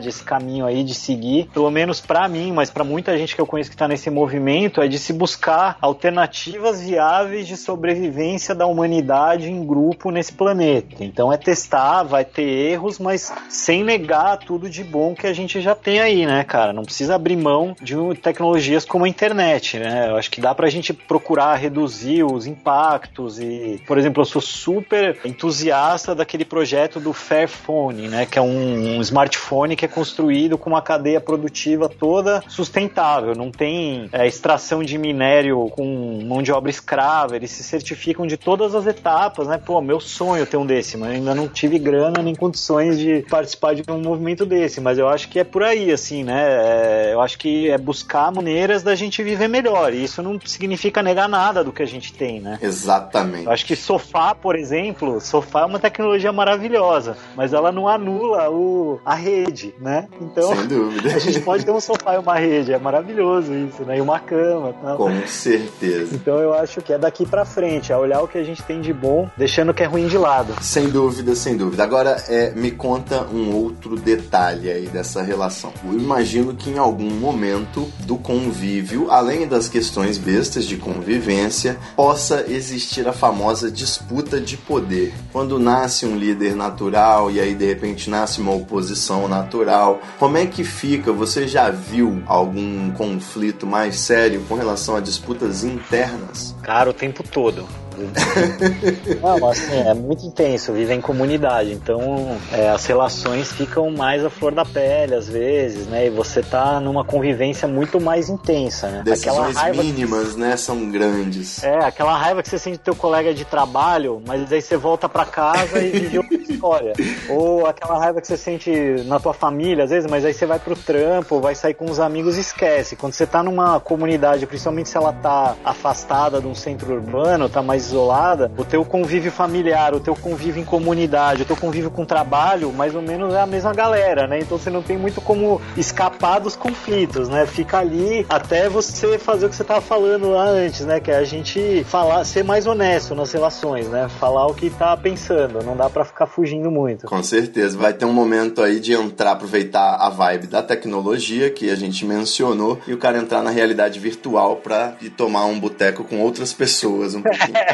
[0.07, 3.47] esse caminho aí de seguir, pelo menos pra mim, mas pra muita gente que eu
[3.47, 9.51] conheço que tá nesse movimento, é de se buscar alternativas viáveis de sobrevivência da humanidade
[9.51, 11.05] em grupo nesse planeta.
[11.05, 15.61] Então é testar, vai ter erros, mas sem negar tudo de bom que a gente
[15.61, 16.73] já tem aí, né, cara?
[16.73, 20.11] Não precisa abrir mão de tecnologias como a internet, né?
[20.11, 24.43] Eu acho que dá pra gente procurar reduzir os impactos e, por exemplo, eu sou
[24.43, 29.01] super entusiasta daquele projeto do Fairphone, né, que é um, um
[29.35, 34.97] smartphone que é construído com uma cadeia produtiva toda sustentável, não tem é, extração de
[34.97, 39.59] minério com mão de obra escrava, eles se certificam de todas as etapas, né?
[39.59, 43.75] Pô, meu sonho ter um desse, mas ainda não tive grana nem condições de participar
[43.75, 46.45] de um movimento desse, mas eu acho que é por aí, assim, né?
[46.45, 51.03] É, eu acho que é buscar maneiras da gente viver melhor, e isso não significa
[51.03, 52.59] negar nada do que a gente tem, né?
[52.63, 53.47] Exatamente.
[53.47, 58.51] Eu acho que sofá, por exemplo, sofá é uma tecnologia maravilhosa, mas ela não anula
[58.51, 60.07] o, a rede, né?
[60.21, 61.09] Então, Sem dúvida.
[61.15, 63.99] a gente pode ter um sofá e uma rede, é maravilhoso isso, né?
[63.99, 64.97] E uma cama tal.
[64.97, 66.15] Com certeza.
[66.15, 68.81] Então eu acho que é daqui pra frente, é olhar o que a gente tem
[68.81, 70.55] de bom, deixando o que é ruim de lado.
[70.61, 71.83] Sem dúvida, sem dúvida.
[71.83, 75.73] Agora, é, me conta um outro detalhe aí dessa relação.
[75.85, 82.45] Eu imagino que em algum momento do convívio, além das questões bestas de convivência, possa
[82.49, 85.15] existir a famosa disputa de poder.
[85.33, 90.47] Quando nasce um líder natural e aí de repente nasce uma oposição natural, como é
[90.47, 91.13] que fica?
[91.13, 96.55] Você já viu algum conflito mais sério com relação a disputas internas?
[96.63, 97.67] Cara, o tempo todo.
[99.23, 104.31] Não, assim, é muito intenso, vive em comunidade, então é, as relações ficam mais à
[104.31, 106.07] flor da pele às vezes, né?
[106.07, 109.03] E você tá numa convivência muito mais intensa, né?
[109.05, 111.63] Decisões que- mínimas, né, são grandes.
[111.63, 115.09] É, aquela raiva que você sente do teu colega de trabalho, mas aí você volta
[115.09, 116.93] pra casa e vive outra história.
[117.29, 118.71] Ou aquela raiva que você sente
[119.07, 122.01] na tua família, às vezes, mas aí você vai pro trampo, vai sair com os
[122.01, 122.97] amigos e esquece.
[122.97, 127.63] Quando você tá numa comunidade, principalmente se ela tá afastada de um centro urbano, tá
[127.63, 132.05] mais isolada, o teu convívio familiar, o teu convívio em comunidade, o teu convívio com
[132.05, 134.41] trabalho, mais ou menos é a mesma galera, né?
[134.41, 137.47] Então você não tem muito como escapar dos conflitos, né?
[137.47, 141.01] Fica ali até você fazer o que você tava falando lá antes, né?
[141.01, 144.09] Que é a gente falar, ser mais honesto nas relações, né?
[144.21, 147.07] Falar o que tá pensando, não dá pra ficar fugindo muito.
[147.07, 147.77] Com certeza.
[147.77, 152.05] Vai ter um momento aí de entrar, aproveitar a vibe da tecnologia que a gente
[152.05, 156.53] mencionou e o cara entrar na realidade virtual pra ir tomar um boteco com outras
[156.53, 157.55] pessoas um pouquinho.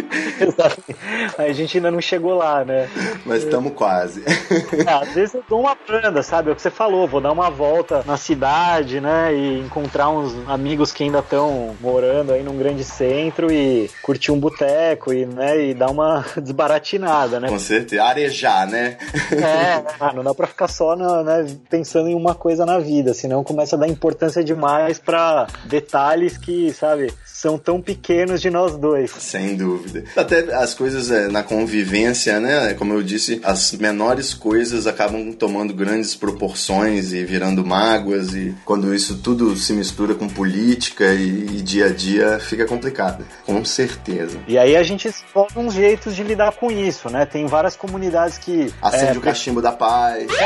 [1.37, 2.89] a gente ainda não chegou lá, né?
[3.25, 4.23] Mas estamos quase.
[4.87, 6.49] Ah, às vezes eu dou uma banda, sabe?
[6.49, 9.33] É o que você falou, vou dar uma volta na cidade, né?
[9.33, 14.39] E encontrar uns amigos que ainda estão morando aí num grande centro e curtir um
[14.39, 17.47] boteco e, né, e dar uma desbaratinada, né?
[17.49, 18.03] Com certeza.
[18.03, 18.97] Arejar, né?
[19.31, 23.13] É, ah, não dá pra ficar só na- né, pensando em uma coisa na vida,
[23.13, 28.75] senão começa a dar importância demais pra detalhes que, sabe, são tão pequenos de nós
[28.75, 29.11] dois.
[29.11, 30.00] Sem dúvida.
[30.15, 32.73] Até as coisas é, na convivência, né?
[32.73, 38.33] Como eu disse, as menores coisas acabam tomando grandes proporções e virando mágoas.
[38.33, 43.25] E quando isso tudo se mistura com política e, e dia a dia, fica complicado.
[43.45, 44.37] Com certeza.
[44.47, 47.25] E aí a gente explora uns jeitos de lidar com isso, né?
[47.25, 48.73] Tem várias comunidades que.
[48.81, 50.27] Acende é, o cachimbo da paz.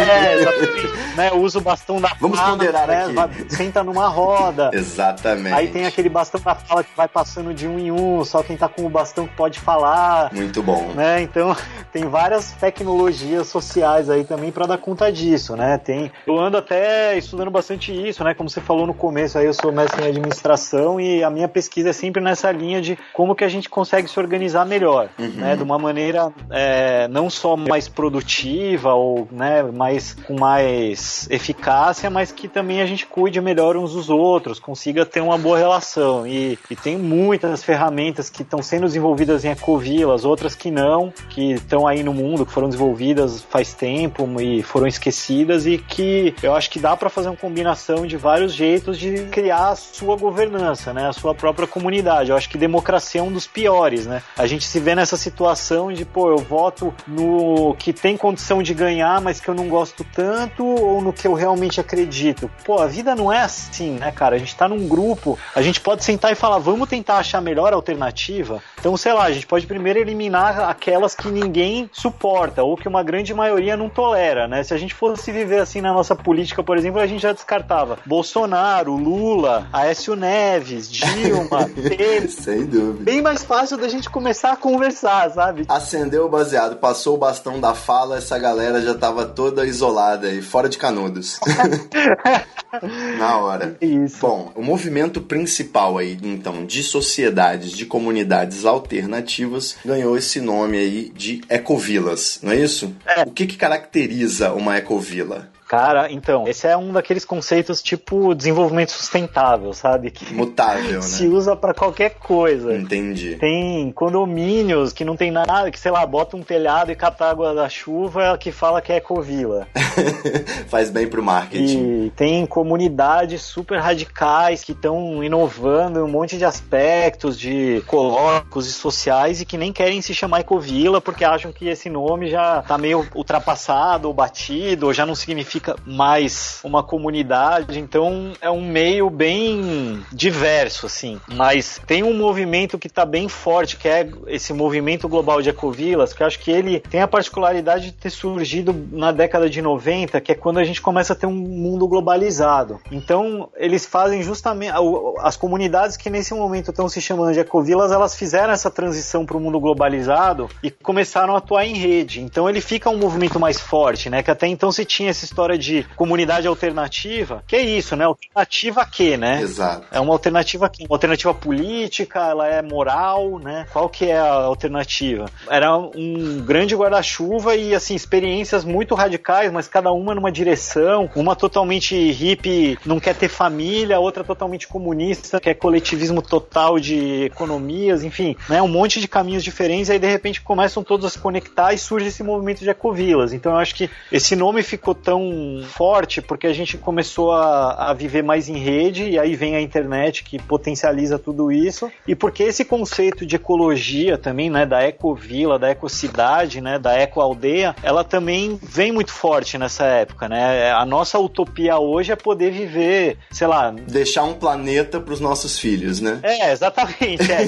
[0.00, 1.16] É, exatamente.
[1.16, 3.12] né, usa o bastão da Vamos fala, ponderar né, aqui.
[3.14, 4.70] vai- senta numa roda.
[4.74, 5.54] Exatamente.
[5.54, 8.56] Aí tem aquele bastão da fala que vai passando de um em um, só quem
[8.56, 10.32] tá com o bastão que pode falar.
[10.32, 10.92] Muito bom.
[10.94, 11.22] Né?
[11.22, 11.56] Então
[11.92, 15.78] tem várias tecnologias sociais aí também para dar conta disso, né?
[15.78, 18.34] Tem, eu ando até estudando bastante isso, né?
[18.34, 21.90] Como você falou no começo, aí eu sou mestre em administração e a minha pesquisa
[21.90, 25.56] é sempre nessa linha de como que a gente consegue se organizar melhor, né?
[25.56, 32.32] De uma maneira é, não só mais produtiva ou né, mais com mais eficácia, mas
[32.32, 36.26] que também a gente cuide melhor uns dos outros, consiga ter uma boa relação.
[36.26, 41.54] E, e tem muitas ferramentas que estão sendo desenvolvidas em ecovilas, outras que não, que
[41.54, 46.54] estão aí no mundo, que foram desenvolvidas faz tempo e foram esquecidas e que eu
[46.54, 50.92] acho que dá para fazer uma combinação de vários jeitos de criar a sua governança,
[50.92, 52.30] né, a sua própria comunidade.
[52.30, 54.22] Eu acho que democracia é um dos piores, né?
[54.38, 58.72] A gente se vê nessa situação de, pô, eu voto no que tem condição de
[58.72, 62.48] ganhar, mas que eu não gosto tanto, ou no que eu realmente acredito.
[62.64, 64.36] Pô, a vida não é assim, né, cara?
[64.36, 67.40] A gente tá num grupo, a gente pode sentar e falar, vamos tentar achar a
[67.42, 68.59] melhor alternativa.
[68.78, 73.02] Então, sei lá, a gente pode primeiro eliminar aquelas que ninguém suporta, ou que uma
[73.02, 74.62] grande maioria não tolera, né?
[74.62, 77.98] Se a gente fosse viver assim na nossa política, por exemplo, a gente já descartava
[78.06, 82.28] Bolsonaro, Lula, Aécio Neves, Dilma, Temer.
[82.30, 83.04] Sem dúvida.
[83.04, 85.64] Bem mais fácil da gente começar a conversar, sabe?
[85.68, 90.42] Acendeu o baseado, passou o bastão da fala, essa galera já tava toda isolada e
[90.42, 91.38] fora de canudos.
[93.18, 93.76] Na hora.
[93.80, 94.18] Isso.
[94.20, 101.12] Bom, o movimento principal aí, então, de sociedades, de comunidades alternativas, ganhou esse nome aí
[101.14, 102.94] de ecovilas, não é isso?
[103.06, 103.22] É.
[103.22, 105.49] O que que caracteriza uma ecovila?
[105.70, 110.10] Cara, então, esse é um daqueles conceitos tipo desenvolvimento sustentável, sabe?
[110.10, 111.28] Que Mutável, se né?
[111.32, 112.74] usa pra qualquer coisa.
[112.74, 113.36] Entendi.
[113.36, 117.54] Tem condomínios que não tem nada, que sei lá, bota um telhado e capta água
[117.54, 119.68] da chuva que fala que é ecovila.
[120.66, 122.06] Faz bem pro marketing.
[122.06, 128.66] E tem comunidades super radicais que estão inovando em um monte de aspectos de ecológicos
[128.66, 132.60] e sociais e que nem querem se chamar ecovila porque acham que esse nome já
[132.60, 137.78] tá meio ultrapassado ou batido ou já não significa mais uma comunidade.
[137.78, 141.20] Então é um meio bem diverso, assim.
[141.28, 146.12] Mas tem um movimento que tá bem forte, que é esse movimento global de ecovilas,
[146.12, 150.20] que eu acho que ele tem a particularidade de ter surgido na década de 90,
[150.20, 152.80] que é quando a gente começa a ter um mundo globalizado.
[152.90, 154.72] Então, eles fazem justamente
[155.18, 159.36] as comunidades que nesse momento estão se chamando de ecovilas, elas fizeram essa transição para
[159.36, 162.20] o mundo globalizado e começaram a atuar em rede.
[162.20, 164.22] Então, ele fica um movimento mais forte, né?
[164.22, 168.04] Que até então se tinha essa história de comunidade alternativa, que é isso, né?
[168.04, 169.40] Alternativa a quê, né?
[169.42, 169.86] Exato.
[169.90, 173.66] É uma alternativa aqui, uma alternativa política, ela é moral, né?
[173.72, 175.26] Qual que é a alternativa?
[175.48, 181.34] Era um grande guarda-chuva e assim experiências muito radicais, mas cada uma numa direção, uma
[181.36, 188.36] totalmente hippie, não quer ter família, outra totalmente comunista, quer coletivismo total de economias, enfim,
[188.48, 188.60] né?
[188.62, 191.78] Um monte de caminhos diferentes e aí de repente começam todos a se conectar e
[191.78, 193.32] surge esse movimento de ecovilas.
[193.32, 195.20] Então eu acho que esse nome ficou tão
[195.68, 199.60] forte porque a gente começou a, a viver mais em rede e aí vem a
[199.60, 205.58] internet que potencializa tudo isso e porque esse conceito de ecologia também, né, da ecovila,
[205.58, 210.70] da ecocidade, né, da ecoaldeia, ela também vem muito forte nessa época, né?
[210.72, 216.00] A nossa utopia hoje é poder viver, sei lá, Deixar um planeta pros nossos filhos,
[216.00, 216.20] né?
[216.22, 217.30] é, exatamente.
[217.30, 217.40] É.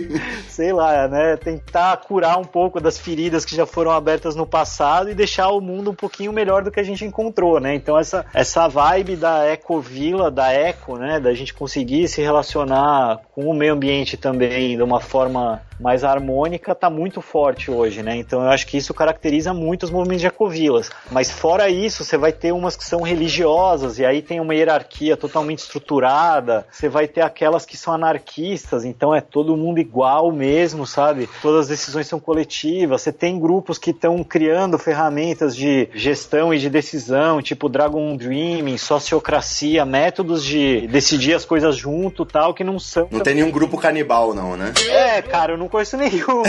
[0.48, 1.36] Sei lá, né?
[1.36, 5.60] Tentar curar um pouco das feridas que já foram abertas no passado e deixar o
[5.60, 7.74] mundo um pouquinho melhor do que a gente encontrou, né?
[7.74, 11.18] Então essa, essa vibe da ecovila, da eco, né?
[11.20, 16.10] Da gente conseguir se relacionar com o meio ambiente também de uma forma mas a
[16.10, 18.16] harmônica tá muito forte hoje, né?
[18.16, 20.90] Então eu acho que isso caracteriza muito os movimentos de ecovilas.
[21.10, 25.16] Mas fora isso, você vai ter umas que são religiosas e aí tem uma hierarquia
[25.16, 26.66] totalmente estruturada.
[26.70, 31.28] Você vai ter aquelas que são anarquistas, então é todo mundo igual mesmo, sabe?
[31.40, 33.02] Todas as decisões são coletivas.
[33.02, 38.76] Você tem grupos que estão criando ferramentas de gestão e de decisão, tipo Dragon Dreaming,
[38.76, 43.08] sociocracia, métodos de decidir as coisas junto, tal, que não são.
[43.10, 44.72] Não tem nenhum grupo canibal, não, né?
[44.88, 46.42] É, cara, eu não conheço nenhuma.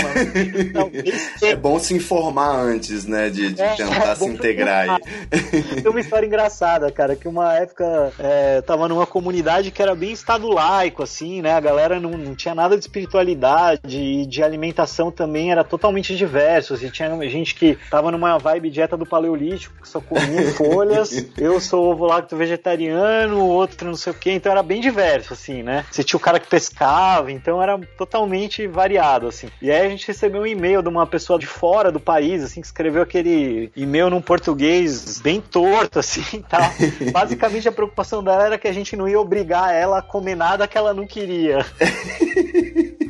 [1.41, 3.29] É bom se informar antes, né?
[3.29, 5.81] De, de É, tentar é se integrar aí.
[5.81, 9.95] Tem uma história engraçada, cara, que uma época é, eu tava numa comunidade que era
[9.95, 11.53] bem estado laico, assim, né?
[11.53, 16.73] A galera não, não tinha nada de espiritualidade e de alimentação também era totalmente diverso.
[16.73, 21.11] Assim, tinha gente que tava numa vibe dieta do paleolítico, que só comia folhas.
[21.37, 25.61] Eu sou ovo lacto vegetariano, outro não sei o que, então era bem diverso, assim,
[25.63, 25.85] né?
[25.91, 29.47] Você tinha o cara que pescava, então era totalmente variado, assim.
[29.61, 32.61] E aí a gente recebeu um e-mail de uma pessoa de fora do país, assim,
[32.61, 36.61] que escreveu aquele e-mail num português bem torto, assim, tal.
[37.11, 40.67] Basicamente a preocupação dela era que a gente não ia obrigar ela a comer nada
[40.67, 41.65] que ela não queria.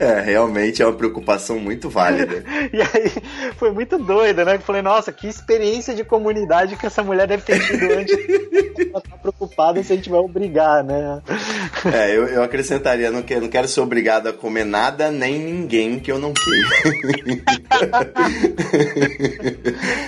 [0.00, 2.44] É, realmente é uma preocupação muito válida.
[2.72, 3.12] E aí
[3.56, 4.56] foi muito doido, né?
[4.56, 8.16] Eu falei, nossa, que experiência de comunidade que essa mulher deve ter tido antes.
[8.90, 11.20] Ela tá preocupada se a gente vai obrigar, né?
[11.92, 15.98] É, eu, eu acrescentaria, não quero, não quero ser obrigado a comer nada nem ninguém
[15.98, 16.68] que eu não queira.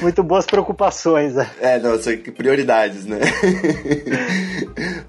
[0.02, 1.50] Muito boas preocupações, né?
[1.60, 3.20] É, não, são prioridades, né?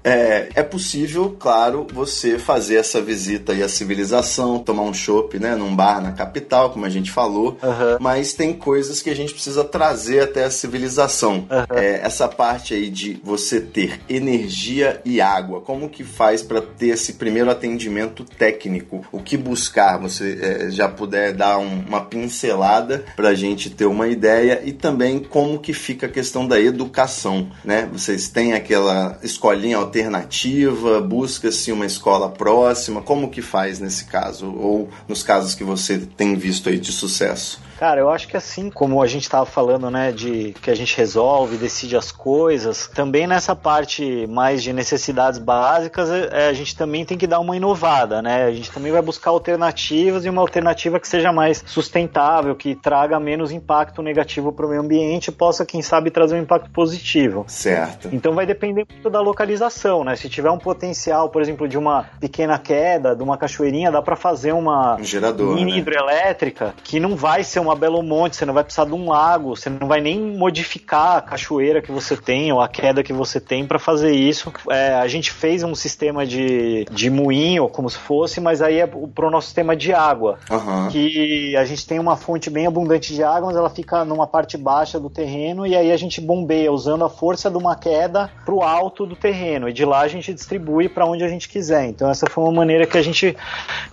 [0.04, 5.56] É, é possível, claro, você fazer essa visita aí à civilização, tomar um chopp, né,
[5.56, 7.98] num bar na capital, como a gente falou, Aham.
[8.00, 11.46] mas tem coisas que a gente precisa trazer até a civilização.
[11.70, 16.88] É, essa parte aí de você ter energia e água, como que faz para ter
[16.90, 19.04] esse primeiro atendimento técnico?
[19.10, 19.95] O que buscar?
[19.96, 24.72] Você é, já puder dar um- uma pincelada para a gente ter uma ideia e
[24.72, 27.88] também como que fica a questão da educação, né?
[27.92, 34.52] Vocês têm aquela escolinha alternativa, busca-se uma escola próxima, como que faz nesse caso?
[34.56, 37.60] Ou nos casos que você tem visto aí de sucesso?
[37.78, 40.96] Cara, eu acho que assim como a gente tava falando, né, de que a gente
[40.96, 47.04] resolve, decide as coisas, também nessa parte mais de necessidades básicas, é, a gente também
[47.04, 48.44] tem que dar uma inovada, né?
[48.44, 53.20] A gente também vai buscar alternativas e uma alternativa que seja mais sustentável, que traga
[53.20, 57.44] menos impacto negativo para o meio ambiente e possa, quem sabe, trazer um impacto positivo.
[57.46, 58.08] Certo.
[58.12, 60.16] Então vai depender muito da localização, né?
[60.16, 64.16] Se tiver um potencial, por exemplo, de uma pequena queda, de uma cachoeirinha, dá para
[64.16, 65.78] fazer uma Um gerador, mini né?
[65.78, 69.56] hidrelétrica que não vai ser uma Belo Monte, você não vai precisar de um lago,
[69.56, 73.40] você não vai nem modificar a cachoeira que você tem ou a queda que você
[73.40, 74.52] tem para fazer isso.
[74.70, 78.86] É, a gente fez um sistema de, de moinho, como se fosse, mas aí é
[78.86, 80.88] pro nosso sistema de água Aham.
[80.88, 84.56] que a gente tem uma fonte bem abundante de água, mas ela fica numa parte
[84.56, 88.62] baixa do terreno e aí a gente bombeia usando a força de uma queda pro
[88.62, 91.86] alto do terreno e de lá a gente distribui para onde a gente quiser.
[91.86, 93.36] Então essa foi uma maneira que a gente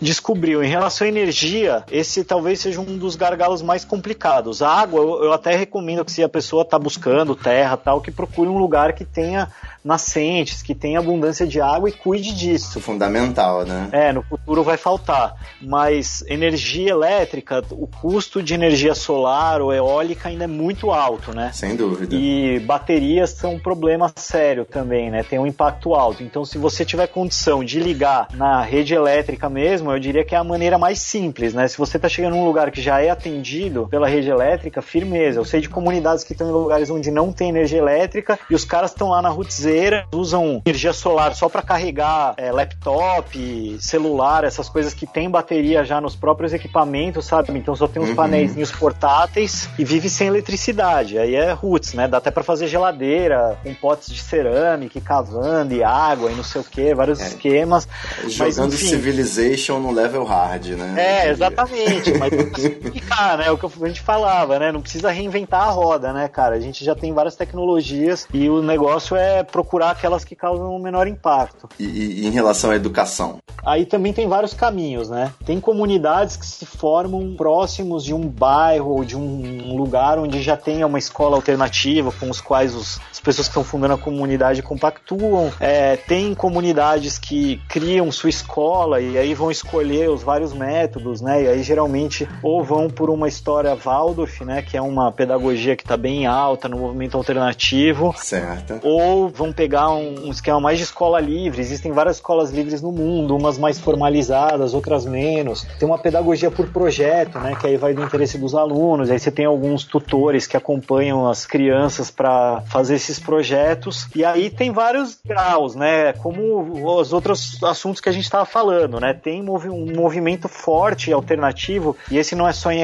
[0.01, 0.63] descobriu.
[0.63, 4.61] Em relação à energia, esse talvez seja um dos gargalos mais complicados.
[4.61, 8.11] A água, eu, eu até recomendo que se a pessoa está buscando terra tal, que
[8.11, 9.49] procure um lugar que tenha
[9.83, 12.79] nascentes, que tenha abundância de água e cuide disso.
[12.79, 13.89] Fundamental, né?
[13.91, 15.35] É, no futuro vai faltar.
[15.61, 21.51] Mas energia elétrica, o custo de energia solar ou eólica ainda é muito alto, né?
[21.53, 22.15] Sem dúvida.
[22.15, 25.23] E baterias são um problema sério também, né?
[25.23, 26.23] Tem um impacto alto.
[26.23, 30.37] Então, se você tiver condição de ligar na rede elétrica mesmo, eu diria que é
[30.37, 31.67] a maneira mais simples, né?
[31.67, 33.52] Se você está chegando num lugar que já é atendido
[33.89, 35.39] pela rede elétrica, firmeza.
[35.39, 38.65] Eu sei de comunidades que estão em lugares onde não tem energia elétrica e os
[38.65, 44.69] caras estão lá na rootzeira, usam energia solar só para carregar é, laptop, celular, essas
[44.69, 47.51] coisas que tem bateria já nos próprios equipamentos, sabe?
[47.57, 48.15] Então só tem uns Uhum.
[48.15, 51.17] painéis portáteis e vive sem eletricidade.
[51.17, 52.07] Aí é roots, né?
[52.07, 56.43] Dá até para fazer geladeira com potes de cerâmica, e cavando e água e não
[56.43, 57.27] sei o que, vários É.
[57.27, 57.87] esquemas.
[58.27, 58.87] Jogando enfim.
[58.87, 60.93] Civilization no level hard, né?
[61.25, 62.31] É, exatamente, mas
[62.93, 63.42] ficar, né?
[63.51, 64.71] O que a gente falava, né?
[64.71, 66.55] Não precisa reinventar a roda, né, cara?
[66.55, 70.79] A gente já tem várias tecnologias e o negócio é procurar aquelas que causam o
[70.79, 71.67] menor impacto.
[71.79, 73.37] E, e- em relação à educação?
[73.65, 75.31] Aí também tem vários caminhos, né?
[75.45, 80.57] Tem comunidades que se formam próximos de um bairro ou de um lugar onde já
[80.57, 84.61] tenha uma escola alternativa com os quais os, as pessoas que estão fundando a comunidade
[84.61, 85.51] compactuam.
[85.59, 91.43] É, tem comunidades que criam sua escola e aí vão escolher os vários métodos, né?
[91.43, 95.83] E aí geralmente ou vão por uma história Waldorf, né, que é uma pedagogia que
[95.83, 98.13] está bem alta no movimento alternativo.
[98.17, 98.79] Certo.
[98.83, 101.61] Ou vão pegar um, um esquema mais de escola livre.
[101.61, 105.65] Existem várias escolas livres no mundo, umas mais formalizadas, outras menos.
[105.79, 109.09] Tem uma pedagogia por projeto, né, que aí vai do interesse dos alunos.
[109.09, 114.07] Aí você tem alguns tutores que acompanham as crianças para fazer esses projetos.
[114.15, 118.99] E aí tem vários graus, né, como os outros assuntos que a gente estava falando,
[118.99, 119.13] né.
[119.13, 122.83] Tem um movimento forte alternativo e esse não é só em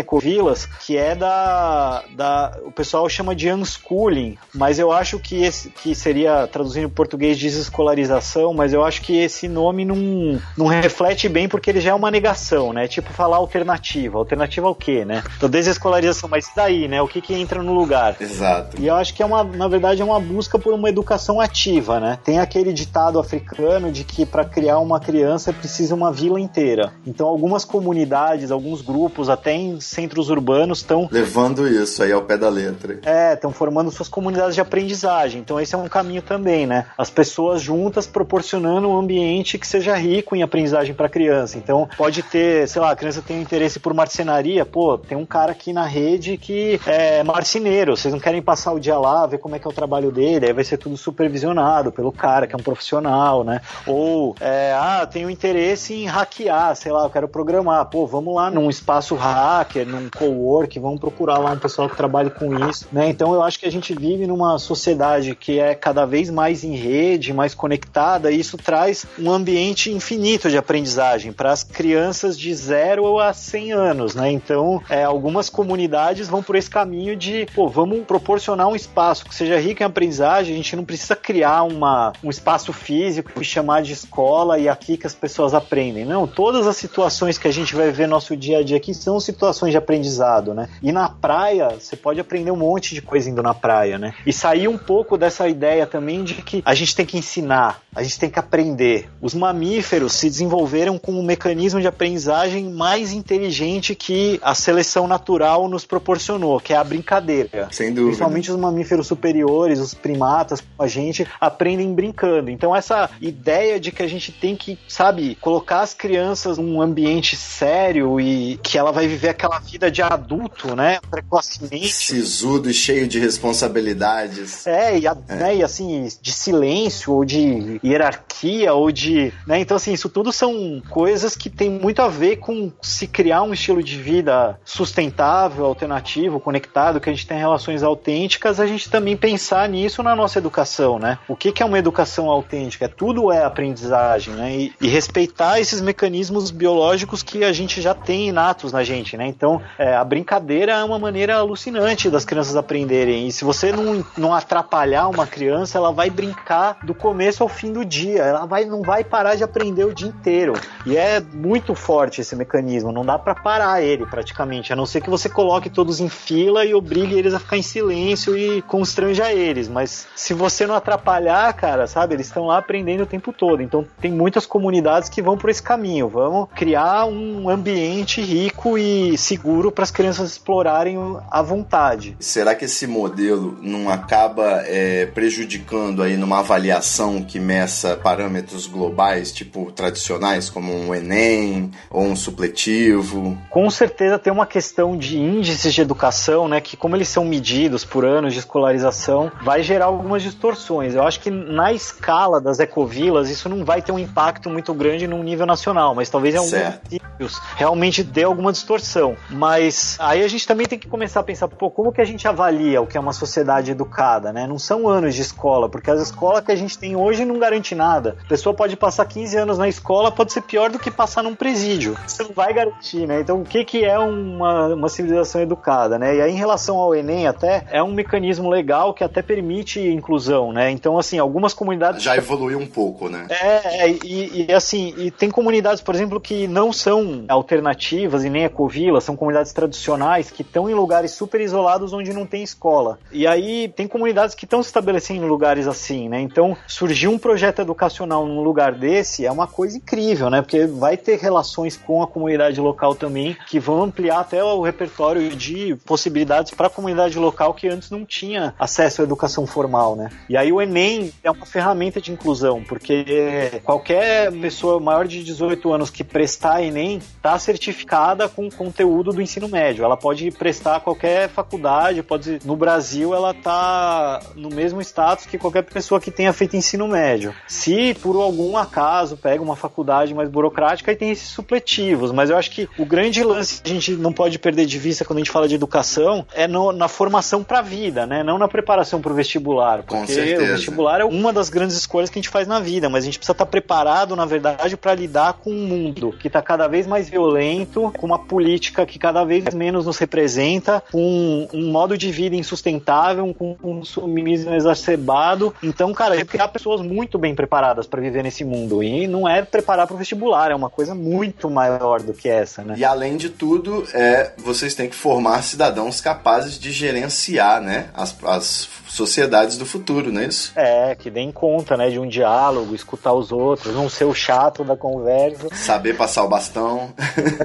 [0.85, 5.93] que é da, da o pessoal chama de unschooling, mas eu acho que esse que
[5.95, 11.47] seria traduzindo em português desescolarização, mas eu acho que esse nome não, não reflete bem
[11.47, 12.87] porque ele já é uma negação, né?
[12.87, 14.17] Tipo falar alternativa.
[14.17, 15.23] Alternativa ao quê, né?
[15.37, 17.01] Então desescolarização, mas daí, né?
[17.01, 18.15] O que que entra no lugar?
[18.19, 18.79] Exato.
[18.79, 21.99] E eu acho que é uma, na verdade, é uma busca por uma educação ativa,
[21.99, 22.19] né?
[22.23, 26.91] Tem aquele ditado africano de que para criar uma criança precisa uma vila inteira.
[27.05, 32.37] Então algumas comunidades, alguns grupos, até em centros urbanos, estão levando isso aí ao pé
[32.37, 32.99] da letra.
[33.05, 35.39] É, estão formando suas comunidades de aprendizagem.
[35.39, 36.87] Então esse é um caminho também, né?
[36.97, 41.57] As pessoas juntas proporcionando um ambiente que seja rico em aprendizagem para criança.
[41.57, 45.25] Então pode ter, sei lá, a criança tem um interesse por marcenaria, pô, tem um
[45.25, 47.95] cara aqui na rede que é marceneiro.
[47.95, 50.47] Vocês não querem passar o dia lá, ver como é que é o trabalho dele?
[50.47, 53.61] Aí vai ser tudo supervisionado pelo cara que é um profissional, né?
[53.85, 57.85] Ou, é, ah, tenho interesse em hackear, sei lá, eu quero programar.
[57.85, 62.29] Pô, vamos lá num espaço hacker, num co-work, vamos procurar lá um pessoal que trabalhe
[62.29, 63.09] com isso, né?
[63.09, 66.75] Então eu acho que a gente vive numa sociedade que é cada vez mais em
[66.75, 72.53] rede, mais conectada, e isso traz um ambiente infinito de aprendizagem para as crianças de
[72.53, 74.31] 0 a 100 anos, né?
[74.31, 79.35] Então, é, algumas comunidades vão por esse caminho de, pô, vamos proporcionar um espaço que
[79.35, 83.81] seja rico em aprendizagem, a gente não precisa criar uma, um espaço físico e chamar
[83.81, 86.05] de escola e aqui que as pessoas aprendem.
[86.05, 88.93] Não, todas as situações que a gente vai ver no nosso dia a dia aqui
[88.93, 90.69] são situações de aprendizado, né?
[90.81, 94.13] E na praia, você pode aprender um monte de coisa indo na praia, né?
[94.25, 98.01] E sair um pouco dessa ideia também de que a gente tem que ensinar, a
[98.01, 99.09] gente tem que aprender.
[99.21, 105.67] Os mamíferos se desenvolveram com um mecanismo de aprendizagem mais inteligente que a seleção natural
[105.67, 107.67] nos proporcionou, que é a brincadeira.
[107.71, 108.07] Sem dúvida.
[108.07, 112.49] Principalmente os mamíferos superiores, os primatas, a gente aprendem brincando.
[112.49, 117.35] Então essa ideia de que a gente tem que, sabe, colocar as crianças num ambiente
[117.35, 121.89] sério e que ela vai viver aquela vida de adulto, né, precocemente.
[121.89, 124.65] Sisudo e cheio de responsabilidades.
[124.65, 125.35] É, e, a, é.
[125.35, 130.31] Né, e assim, de silêncio ou de hierarquia ou de, né, então assim, isso tudo
[130.31, 135.65] são coisas que tem muito a ver com se criar um estilo de vida sustentável,
[135.65, 140.39] alternativo, conectado, que a gente tem relações autênticas, a gente também pensar nisso na nossa
[140.39, 141.17] educação, né?
[141.27, 142.87] O que, que é uma educação autêntica?
[142.89, 144.55] Tudo é aprendizagem, né?
[144.55, 149.27] E, e respeitar esses mecanismos biológicos que a gente já tem inatos na gente, né?
[149.27, 153.29] Então, é, a brincadeira é uma maneira alucinante das crianças aprenderem.
[153.29, 157.71] E se você não, não atrapalhar uma criança, ela vai brincar do começo ao fim
[157.71, 158.23] do dia.
[158.23, 160.51] Ela vai, não vai parar de aprender o dia inteiro.
[160.85, 162.91] E é muito forte esse mecanismo.
[162.91, 166.65] Não dá para parar ele praticamente, a não ser que você coloque todos em fila
[166.65, 169.69] e obrigue eles a ficar em silêncio e constranja eles.
[169.69, 173.63] Mas se você não atrapalhar, cara, sabe, eles estão lá aprendendo o tempo todo.
[173.63, 176.09] Então tem muitas comunidades que vão por esse caminho.
[176.09, 180.97] Vamos criar um ambiente rico e seguro para as crianças explorarem
[181.29, 182.15] à vontade.
[182.19, 189.31] Será que esse modelo não acaba é, prejudicando aí numa avaliação que meça parâmetros globais,
[189.31, 193.37] tipo tradicionais, como um Enem ou um supletivo?
[193.49, 197.83] Com certeza tem uma questão de índices de educação, né, que como eles são medidos
[197.85, 200.95] por anos de escolarização, vai gerar algumas distorções.
[200.95, 205.07] Eu acho que na escala das ecovilas isso não vai ter um impacto muito grande
[205.07, 209.15] no nível nacional, mas talvez em alguns municípios realmente dê alguma distorção.
[209.29, 209.58] Mas
[209.99, 212.81] aí a gente também tem que começar a pensar, pô, como que a gente avalia
[212.81, 214.47] o que é uma sociedade educada, né?
[214.47, 217.75] Não são anos de escola, porque as escolas que a gente tem hoje não garante
[217.75, 218.17] nada.
[218.25, 221.35] A pessoa pode passar 15 anos na escola, pode ser pior do que passar num
[221.35, 221.97] presídio.
[222.05, 223.21] Você não vai garantir, né?
[223.21, 226.15] Então, o que, que é uma, uma civilização educada, né?
[226.15, 230.51] E aí, em relação ao Enem, até, é um mecanismo legal que até permite inclusão,
[230.51, 230.71] né?
[230.71, 232.03] Então, assim, algumas comunidades...
[232.03, 233.27] Já evoluiu um pouco, né?
[233.29, 238.29] É, é e, e assim, e tem comunidades, por exemplo, que não são alternativas e
[238.29, 242.99] nem ecovilas, são comunidades tradicionais que estão em lugares super isolados onde não tem escola.
[243.11, 246.19] E aí, tem comunidades que estão se estabelecendo em lugares assim, né?
[246.19, 250.41] Então, surgir um projeto educacional num lugar desse é uma coisa incrível, né?
[250.41, 255.29] Porque vai ter relações com a comunidade local também que vão ampliar até o repertório
[255.35, 260.09] de possibilidades para a comunidade local que antes não tinha acesso à educação formal, né?
[260.27, 265.71] E aí o Enem é uma ferramenta de inclusão, porque qualquer pessoa maior de 18
[265.71, 269.85] anos que prestar Enem está certificada com conteúdo do ensino ensino médio.
[269.85, 275.63] Ela pode prestar qualquer faculdade, pode no Brasil ela tá no mesmo status que qualquer
[275.63, 277.33] pessoa que tenha feito ensino médio.
[277.47, 282.37] Se por algum acaso pega uma faculdade mais burocrática, aí tem esses supletivos, mas eu
[282.37, 285.21] acho que o grande lance que a gente não pode perder de vista quando a
[285.21, 288.23] gente fala de educação é no, na formação para a vida, né?
[288.23, 292.19] Não na preparação para o vestibular, porque o vestibular é uma das grandes escolhas que
[292.19, 295.33] a gente faz na vida, mas a gente precisa estar preparado, na verdade, para lidar
[295.33, 299.53] com um mundo que está cada vez mais violento, com uma política que cada vez
[299.53, 305.53] menos nos representa, com um modo de vida insustentável, com um consumismo exacerbado.
[305.61, 309.41] Então, cara, é criar pessoas muito bem preparadas para viver nesse mundo e não é
[309.41, 312.75] preparar para o vestibular, é uma coisa muito maior do que essa, né?
[312.77, 318.15] E além de tudo, é, vocês têm que formar cidadãos capazes de gerenciar né, as,
[318.23, 320.51] as sociedades do futuro, não é isso?
[320.55, 324.63] É, que deem conta, né, de um diálogo, escutar os outros, não ser o chato
[324.63, 325.47] da conversa.
[325.53, 326.93] Saber passar o bastão.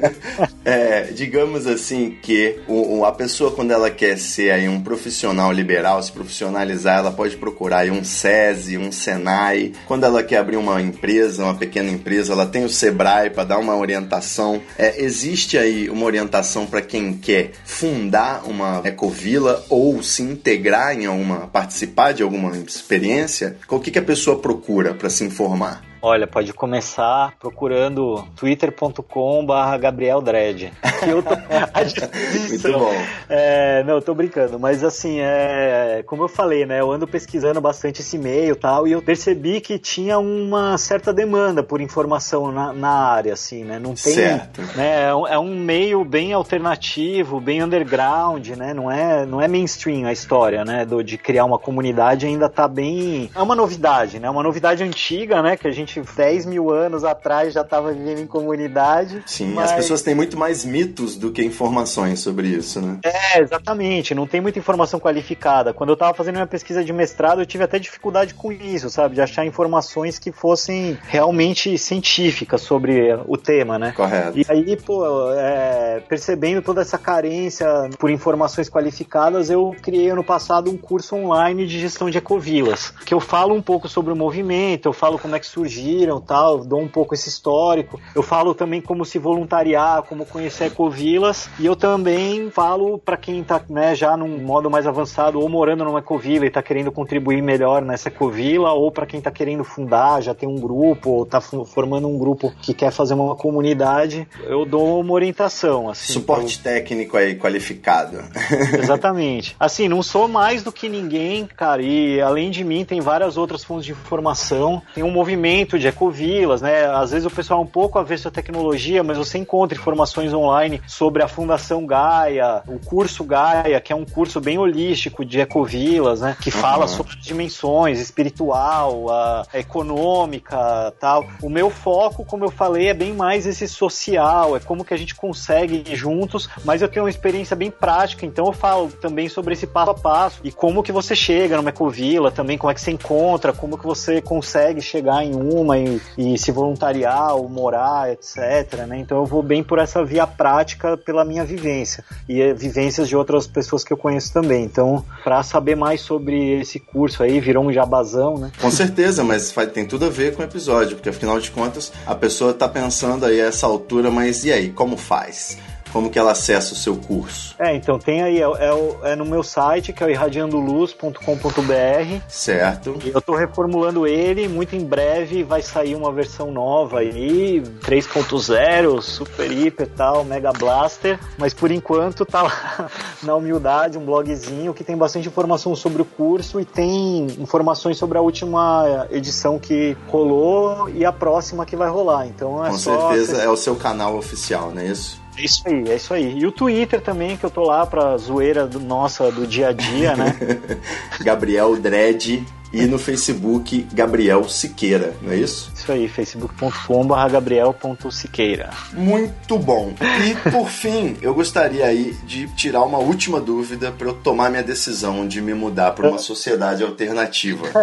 [0.64, 2.61] é, digamos assim que
[3.07, 7.80] a pessoa, quando ela quer ser aí um profissional liberal, se profissionalizar, ela pode procurar
[7.80, 9.72] aí um SESI, um SENAI.
[9.86, 13.59] Quando ela quer abrir uma empresa, uma pequena empresa, ela tem o SEBRAE para dar
[13.59, 14.61] uma orientação.
[14.78, 21.07] É, existe aí uma orientação para quem quer fundar uma ecovila ou se integrar em
[21.07, 23.57] alguma, participar de alguma experiência?
[23.68, 25.93] O que, que a pessoa procura para se informar?
[26.07, 30.70] Olha, pode começar procurando twitter.com barra Gabriel Dredd.
[31.02, 31.30] Que eu tô
[31.72, 32.72] à disposição.
[32.72, 32.92] Muito bom.
[33.26, 38.02] É, não, tô brincando, mas assim, é, como eu falei, né, eu ando pesquisando bastante
[38.02, 42.74] esse e-mail e tal, e eu percebi que tinha uma certa demanda por informação na,
[42.74, 44.61] na área, assim, né, não tem, Certo.
[44.76, 49.48] né, é um, é um meio bem alternativo, bem underground, né, não é, não é
[49.48, 54.20] mainstream a história, né, do, de criar uma comunidade ainda tá bem, é uma novidade,
[54.20, 58.20] né, uma novidade antiga, né, que a gente 10 mil anos atrás já tava vivendo
[58.20, 59.22] em comunidade.
[59.26, 62.99] Sim, mas- as pessoas têm muito mais mitos do que informações sobre isso, né?
[63.05, 64.14] é, exatamente.
[64.14, 65.72] Não tem muita informação qualificada.
[65.72, 69.14] Quando eu tava fazendo minha pesquisa de mestrado, eu tive até dificuldade com isso, sabe?
[69.14, 73.92] De achar informações que fossem realmente científicas sobre o tema, né?
[73.97, 74.38] Correto.
[74.38, 77.66] E aí, pô, é, percebendo toda essa carência
[77.99, 83.14] por informações qualificadas, eu criei ano passado um curso online de gestão de ecovilas, que
[83.14, 85.47] eu falo um pouco sobre o movimento, eu falo como é que
[85.85, 90.64] surgiram tal, dou um pouco esse histórico, eu falo também como se voluntariar, como conhecer
[90.66, 95.49] ecovilas, e eu também falo para quem tá né, já num modo mais avançado, ou
[95.49, 99.62] morando numa ecovila e tá querendo contribuir melhor nessa ecovila, ou para quem tá querendo
[99.64, 103.37] fundar, já tem um grupo, ou tá fu- formando um grupo que quer fazer uma
[103.37, 106.14] comunidade, eu dou uma orientação, assim.
[106.14, 108.18] Suporte técnico aí qualificado.
[108.78, 109.55] Exatamente.
[109.61, 113.62] Assim, não sou mais do que ninguém, cara, e além de mim tem várias outras
[113.62, 114.80] fontes de informação.
[114.95, 116.86] Tem um movimento de ecovilas, né?
[116.86, 120.80] Às vezes o pessoal é um pouco avesso à tecnologia, mas você encontra informações online
[120.86, 126.20] sobre a Fundação Gaia, o curso Gaia, que é um curso bem holístico de ecovilas,
[126.20, 126.36] né?
[126.40, 126.88] Que fala Uhum.
[126.88, 131.24] sobre dimensões espiritual, a econômica, tal.
[131.42, 134.96] O meu foco, como eu falei, é bem mais esse social, é como que a
[134.96, 139.28] gente consegue ir juntos, mas eu tenho uma experiência bem prática, então eu falo também
[139.28, 142.74] sobre esse passo a passo e como que você chega numa ecovila, também como é
[142.74, 147.48] que você encontra, como que você consegue chegar em uma e, e se voluntariar ou
[147.48, 148.98] morar, etc, né?
[148.98, 153.16] Então eu vou bem por essa via prática pela minha vivência e eh, vivências de
[153.16, 154.64] outras pessoas que eu conheço também.
[154.64, 158.50] Então, para saber mais sobre esse curso aí, virou um jabazão, né?
[158.61, 161.92] Com certeza, mas faz- tem tudo a ver com o episódio, porque afinal de contas
[162.07, 165.59] a pessoa tá pensando aí a essa altura, mas e aí, como faz?
[165.95, 167.55] Como que ela acessa o seu curso?
[167.57, 172.20] É, então tem aí, é, é é no meu site, que é o irradiandoluz.com.br.
[172.28, 172.99] Certo?
[173.05, 179.01] E Eu tô reformulando ele, muito em breve vai sair uma versão nova aí, 3.0,
[179.03, 182.90] super hiper tal, mega blaster, mas por enquanto tá lá
[183.22, 188.18] na humildade, um blogzinho que tem bastante informação sobre o curso e tem informações sobre
[188.18, 192.26] a última edição que rolou e a próxima que vai rolar.
[192.26, 195.22] Então é Com só certeza é o seu canal oficial, não é isso?
[195.37, 196.39] É isso aí, é isso aí.
[196.39, 199.72] E o Twitter também, que eu tô lá pra zoeira do- nossa do dia a
[199.72, 200.37] dia, né?
[201.20, 202.43] Gabriel Dredd
[202.74, 205.70] e no Facebook Gabriel Siqueira, não é isso?
[205.74, 208.70] Isso aí, facebook.com.br gabriel.siqueira.
[208.92, 209.94] Muito bom.
[210.26, 214.62] E por fim, eu gostaria aí de tirar uma última dúvida para eu tomar minha
[214.62, 217.66] decisão de me mudar para uma sociedade alternativa.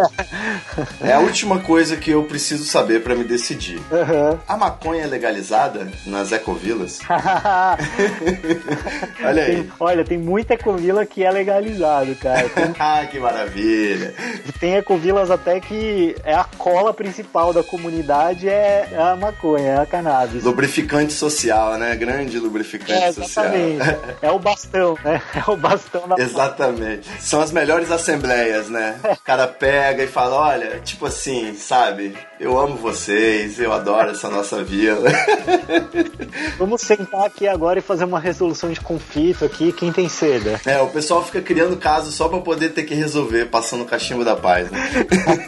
[1.02, 3.80] É a última coisa que eu preciso saber para me decidir.
[4.48, 7.00] A maconha é legalizada nas ecovilas?
[9.24, 9.56] Olha aí.
[9.56, 12.48] Tem- olha, tem muita ecovila que é legalizado, cara.
[12.50, 14.14] Tem- Ah, que maravilha.
[14.62, 19.86] Tem ecovilas até que é a cola principal da comunidade é a maconha, é a
[19.88, 20.44] cannabis.
[20.44, 21.96] Lubrificante social, né?
[21.96, 23.46] Grande lubrificante É, social.
[23.48, 23.98] exatamente.
[24.22, 25.20] É o bastão, né?
[25.36, 27.10] É o bastão da Exatamente.
[27.20, 29.00] São as melhores assembleias, né?
[29.04, 32.16] O cara pega e fala: olha, tipo assim, sabe?
[32.40, 35.10] Eu amo vocês, eu adoro essa nossa vila.
[36.58, 40.60] Vamos sentar aqui agora e fazer uma resolução de conflito aqui, quem tem seda.
[40.66, 44.24] É, o pessoal fica criando casos só pra poder ter que resolver, passando o cachimbo
[44.24, 44.70] da paz, né?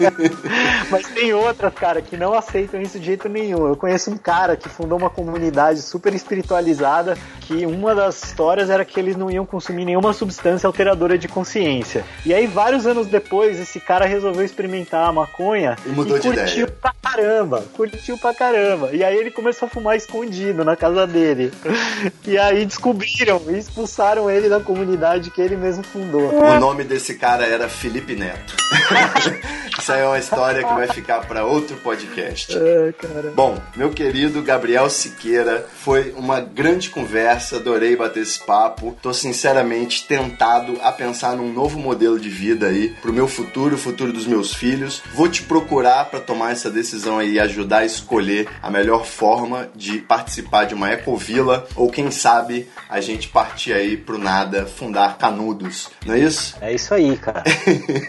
[0.90, 3.68] Mas tem outras, cara, que não aceitam isso de jeito nenhum.
[3.68, 8.86] Eu conheço um cara que fundou uma comunidade super espiritualizada que uma das histórias era
[8.86, 12.04] que eles não iam consumir nenhuma substância alteradora de consciência.
[12.26, 16.66] E aí, vários anos depois, esse cara resolveu experimentar a maconha E mudou de curtiu
[16.66, 16.68] ideia.
[16.82, 17.64] pra caramba.
[17.76, 18.90] Curtiu pra caramba.
[18.94, 21.52] E aí ele começou a fumar escondido na casa dele.
[22.26, 26.34] E aí descobriram e expulsaram ele da comunidade que ele mesmo fundou.
[26.34, 28.56] O nome desse cara era Felipe Neto.
[29.84, 32.54] Isso aí é uma história que vai ficar pra outro podcast.
[32.54, 33.32] Cara.
[33.36, 38.96] Bom, meu querido Gabriel Siqueira, foi uma grande conversa, adorei bater esse papo.
[39.02, 43.78] Tô sinceramente tentado a pensar num novo modelo de vida aí pro meu futuro, o
[43.78, 45.02] futuro dos meus filhos.
[45.14, 49.68] Vou te procurar pra tomar essa decisão aí e ajudar a escolher a melhor forma
[49.76, 55.18] de participar de uma ecovila ou quem sabe a gente partir aí pro nada, fundar
[55.18, 55.90] Canudos.
[56.06, 56.56] Não é isso?
[56.62, 57.44] É isso aí, cara.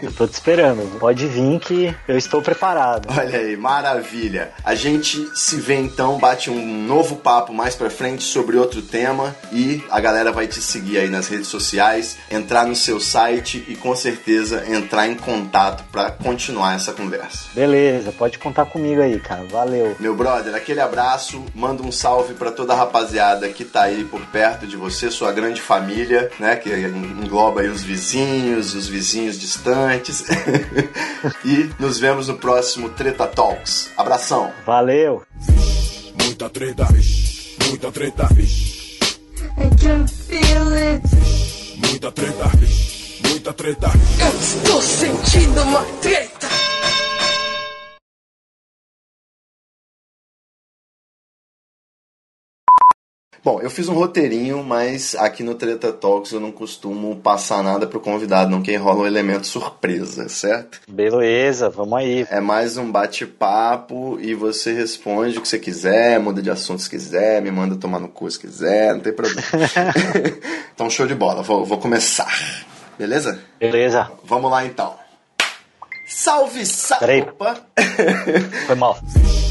[0.01, 0.74] eu tô te esperando.
[0.99, 3.07] Pode vir que eu estou preparado.
[3.17, 4.51] Olha aí, maravilha.
[4.63, 9.35] A gente se vê então, bate um novo papo mais pra frente sobre outro tema
[9.51, 13.75] e a galera vai te seguir aí nas redes sociais, entrar no seu site e
[13.75, 17.47] com certeza entrar em contato pra continuar essa conversa.
[17.53, 19.43] Beleza, pode contar comigo aí, cara.
[19.45, 19.95] Valeu.
[19.99, 24.21] Meu brother, aquele abraço, manda um salve pra toda a rapaziada que tá aí por
[24.27, 30.25] perto de você, sua grande família, né, que engloba aí os vizinhos, os vizinhos distantes.
[31.45, 33.89] e nos vemos no próximo Treta Talks.
[33.97, 34.51] Abração.
[34.65, 35.23] Valeu.
[36.21, 38.97] Muita treta, vixe, muita treta, vixe,
[39.57, 41.07] I can feel it.
[41.77, 43.91] muita treta, vixe, muita treta.
[44.19, 46.44] Eu estou sentindo uma treta.
[53.45, 57.85] Bom, eu fiz um roteirinho, mas aqui no Treta Talks eu não costumo passar nada
[57.85, 60.81] pro convidado, não que rola um elemento surpresa, certo?
[60.87, 62.25] Beleza, vamos aí.
[62.31, 66.89] É mais um bate-papo e você responde o que você quiser, muda de assunto se
[66.89, 69.43] quiser, me manda tomar no cu se quiser, não tem problema.
[70.73, 72.27] então, show de bola, vou, vou começar.
[72.97, 73.39] Beleza?
[73.59, 74.11] Beleza.
[74.23, 74.95] Vamos lá então.
[76.07, 77.21] Salve, salve!
[77.21, 77.59] Opa!
[78.65, 78.97] Foi mal.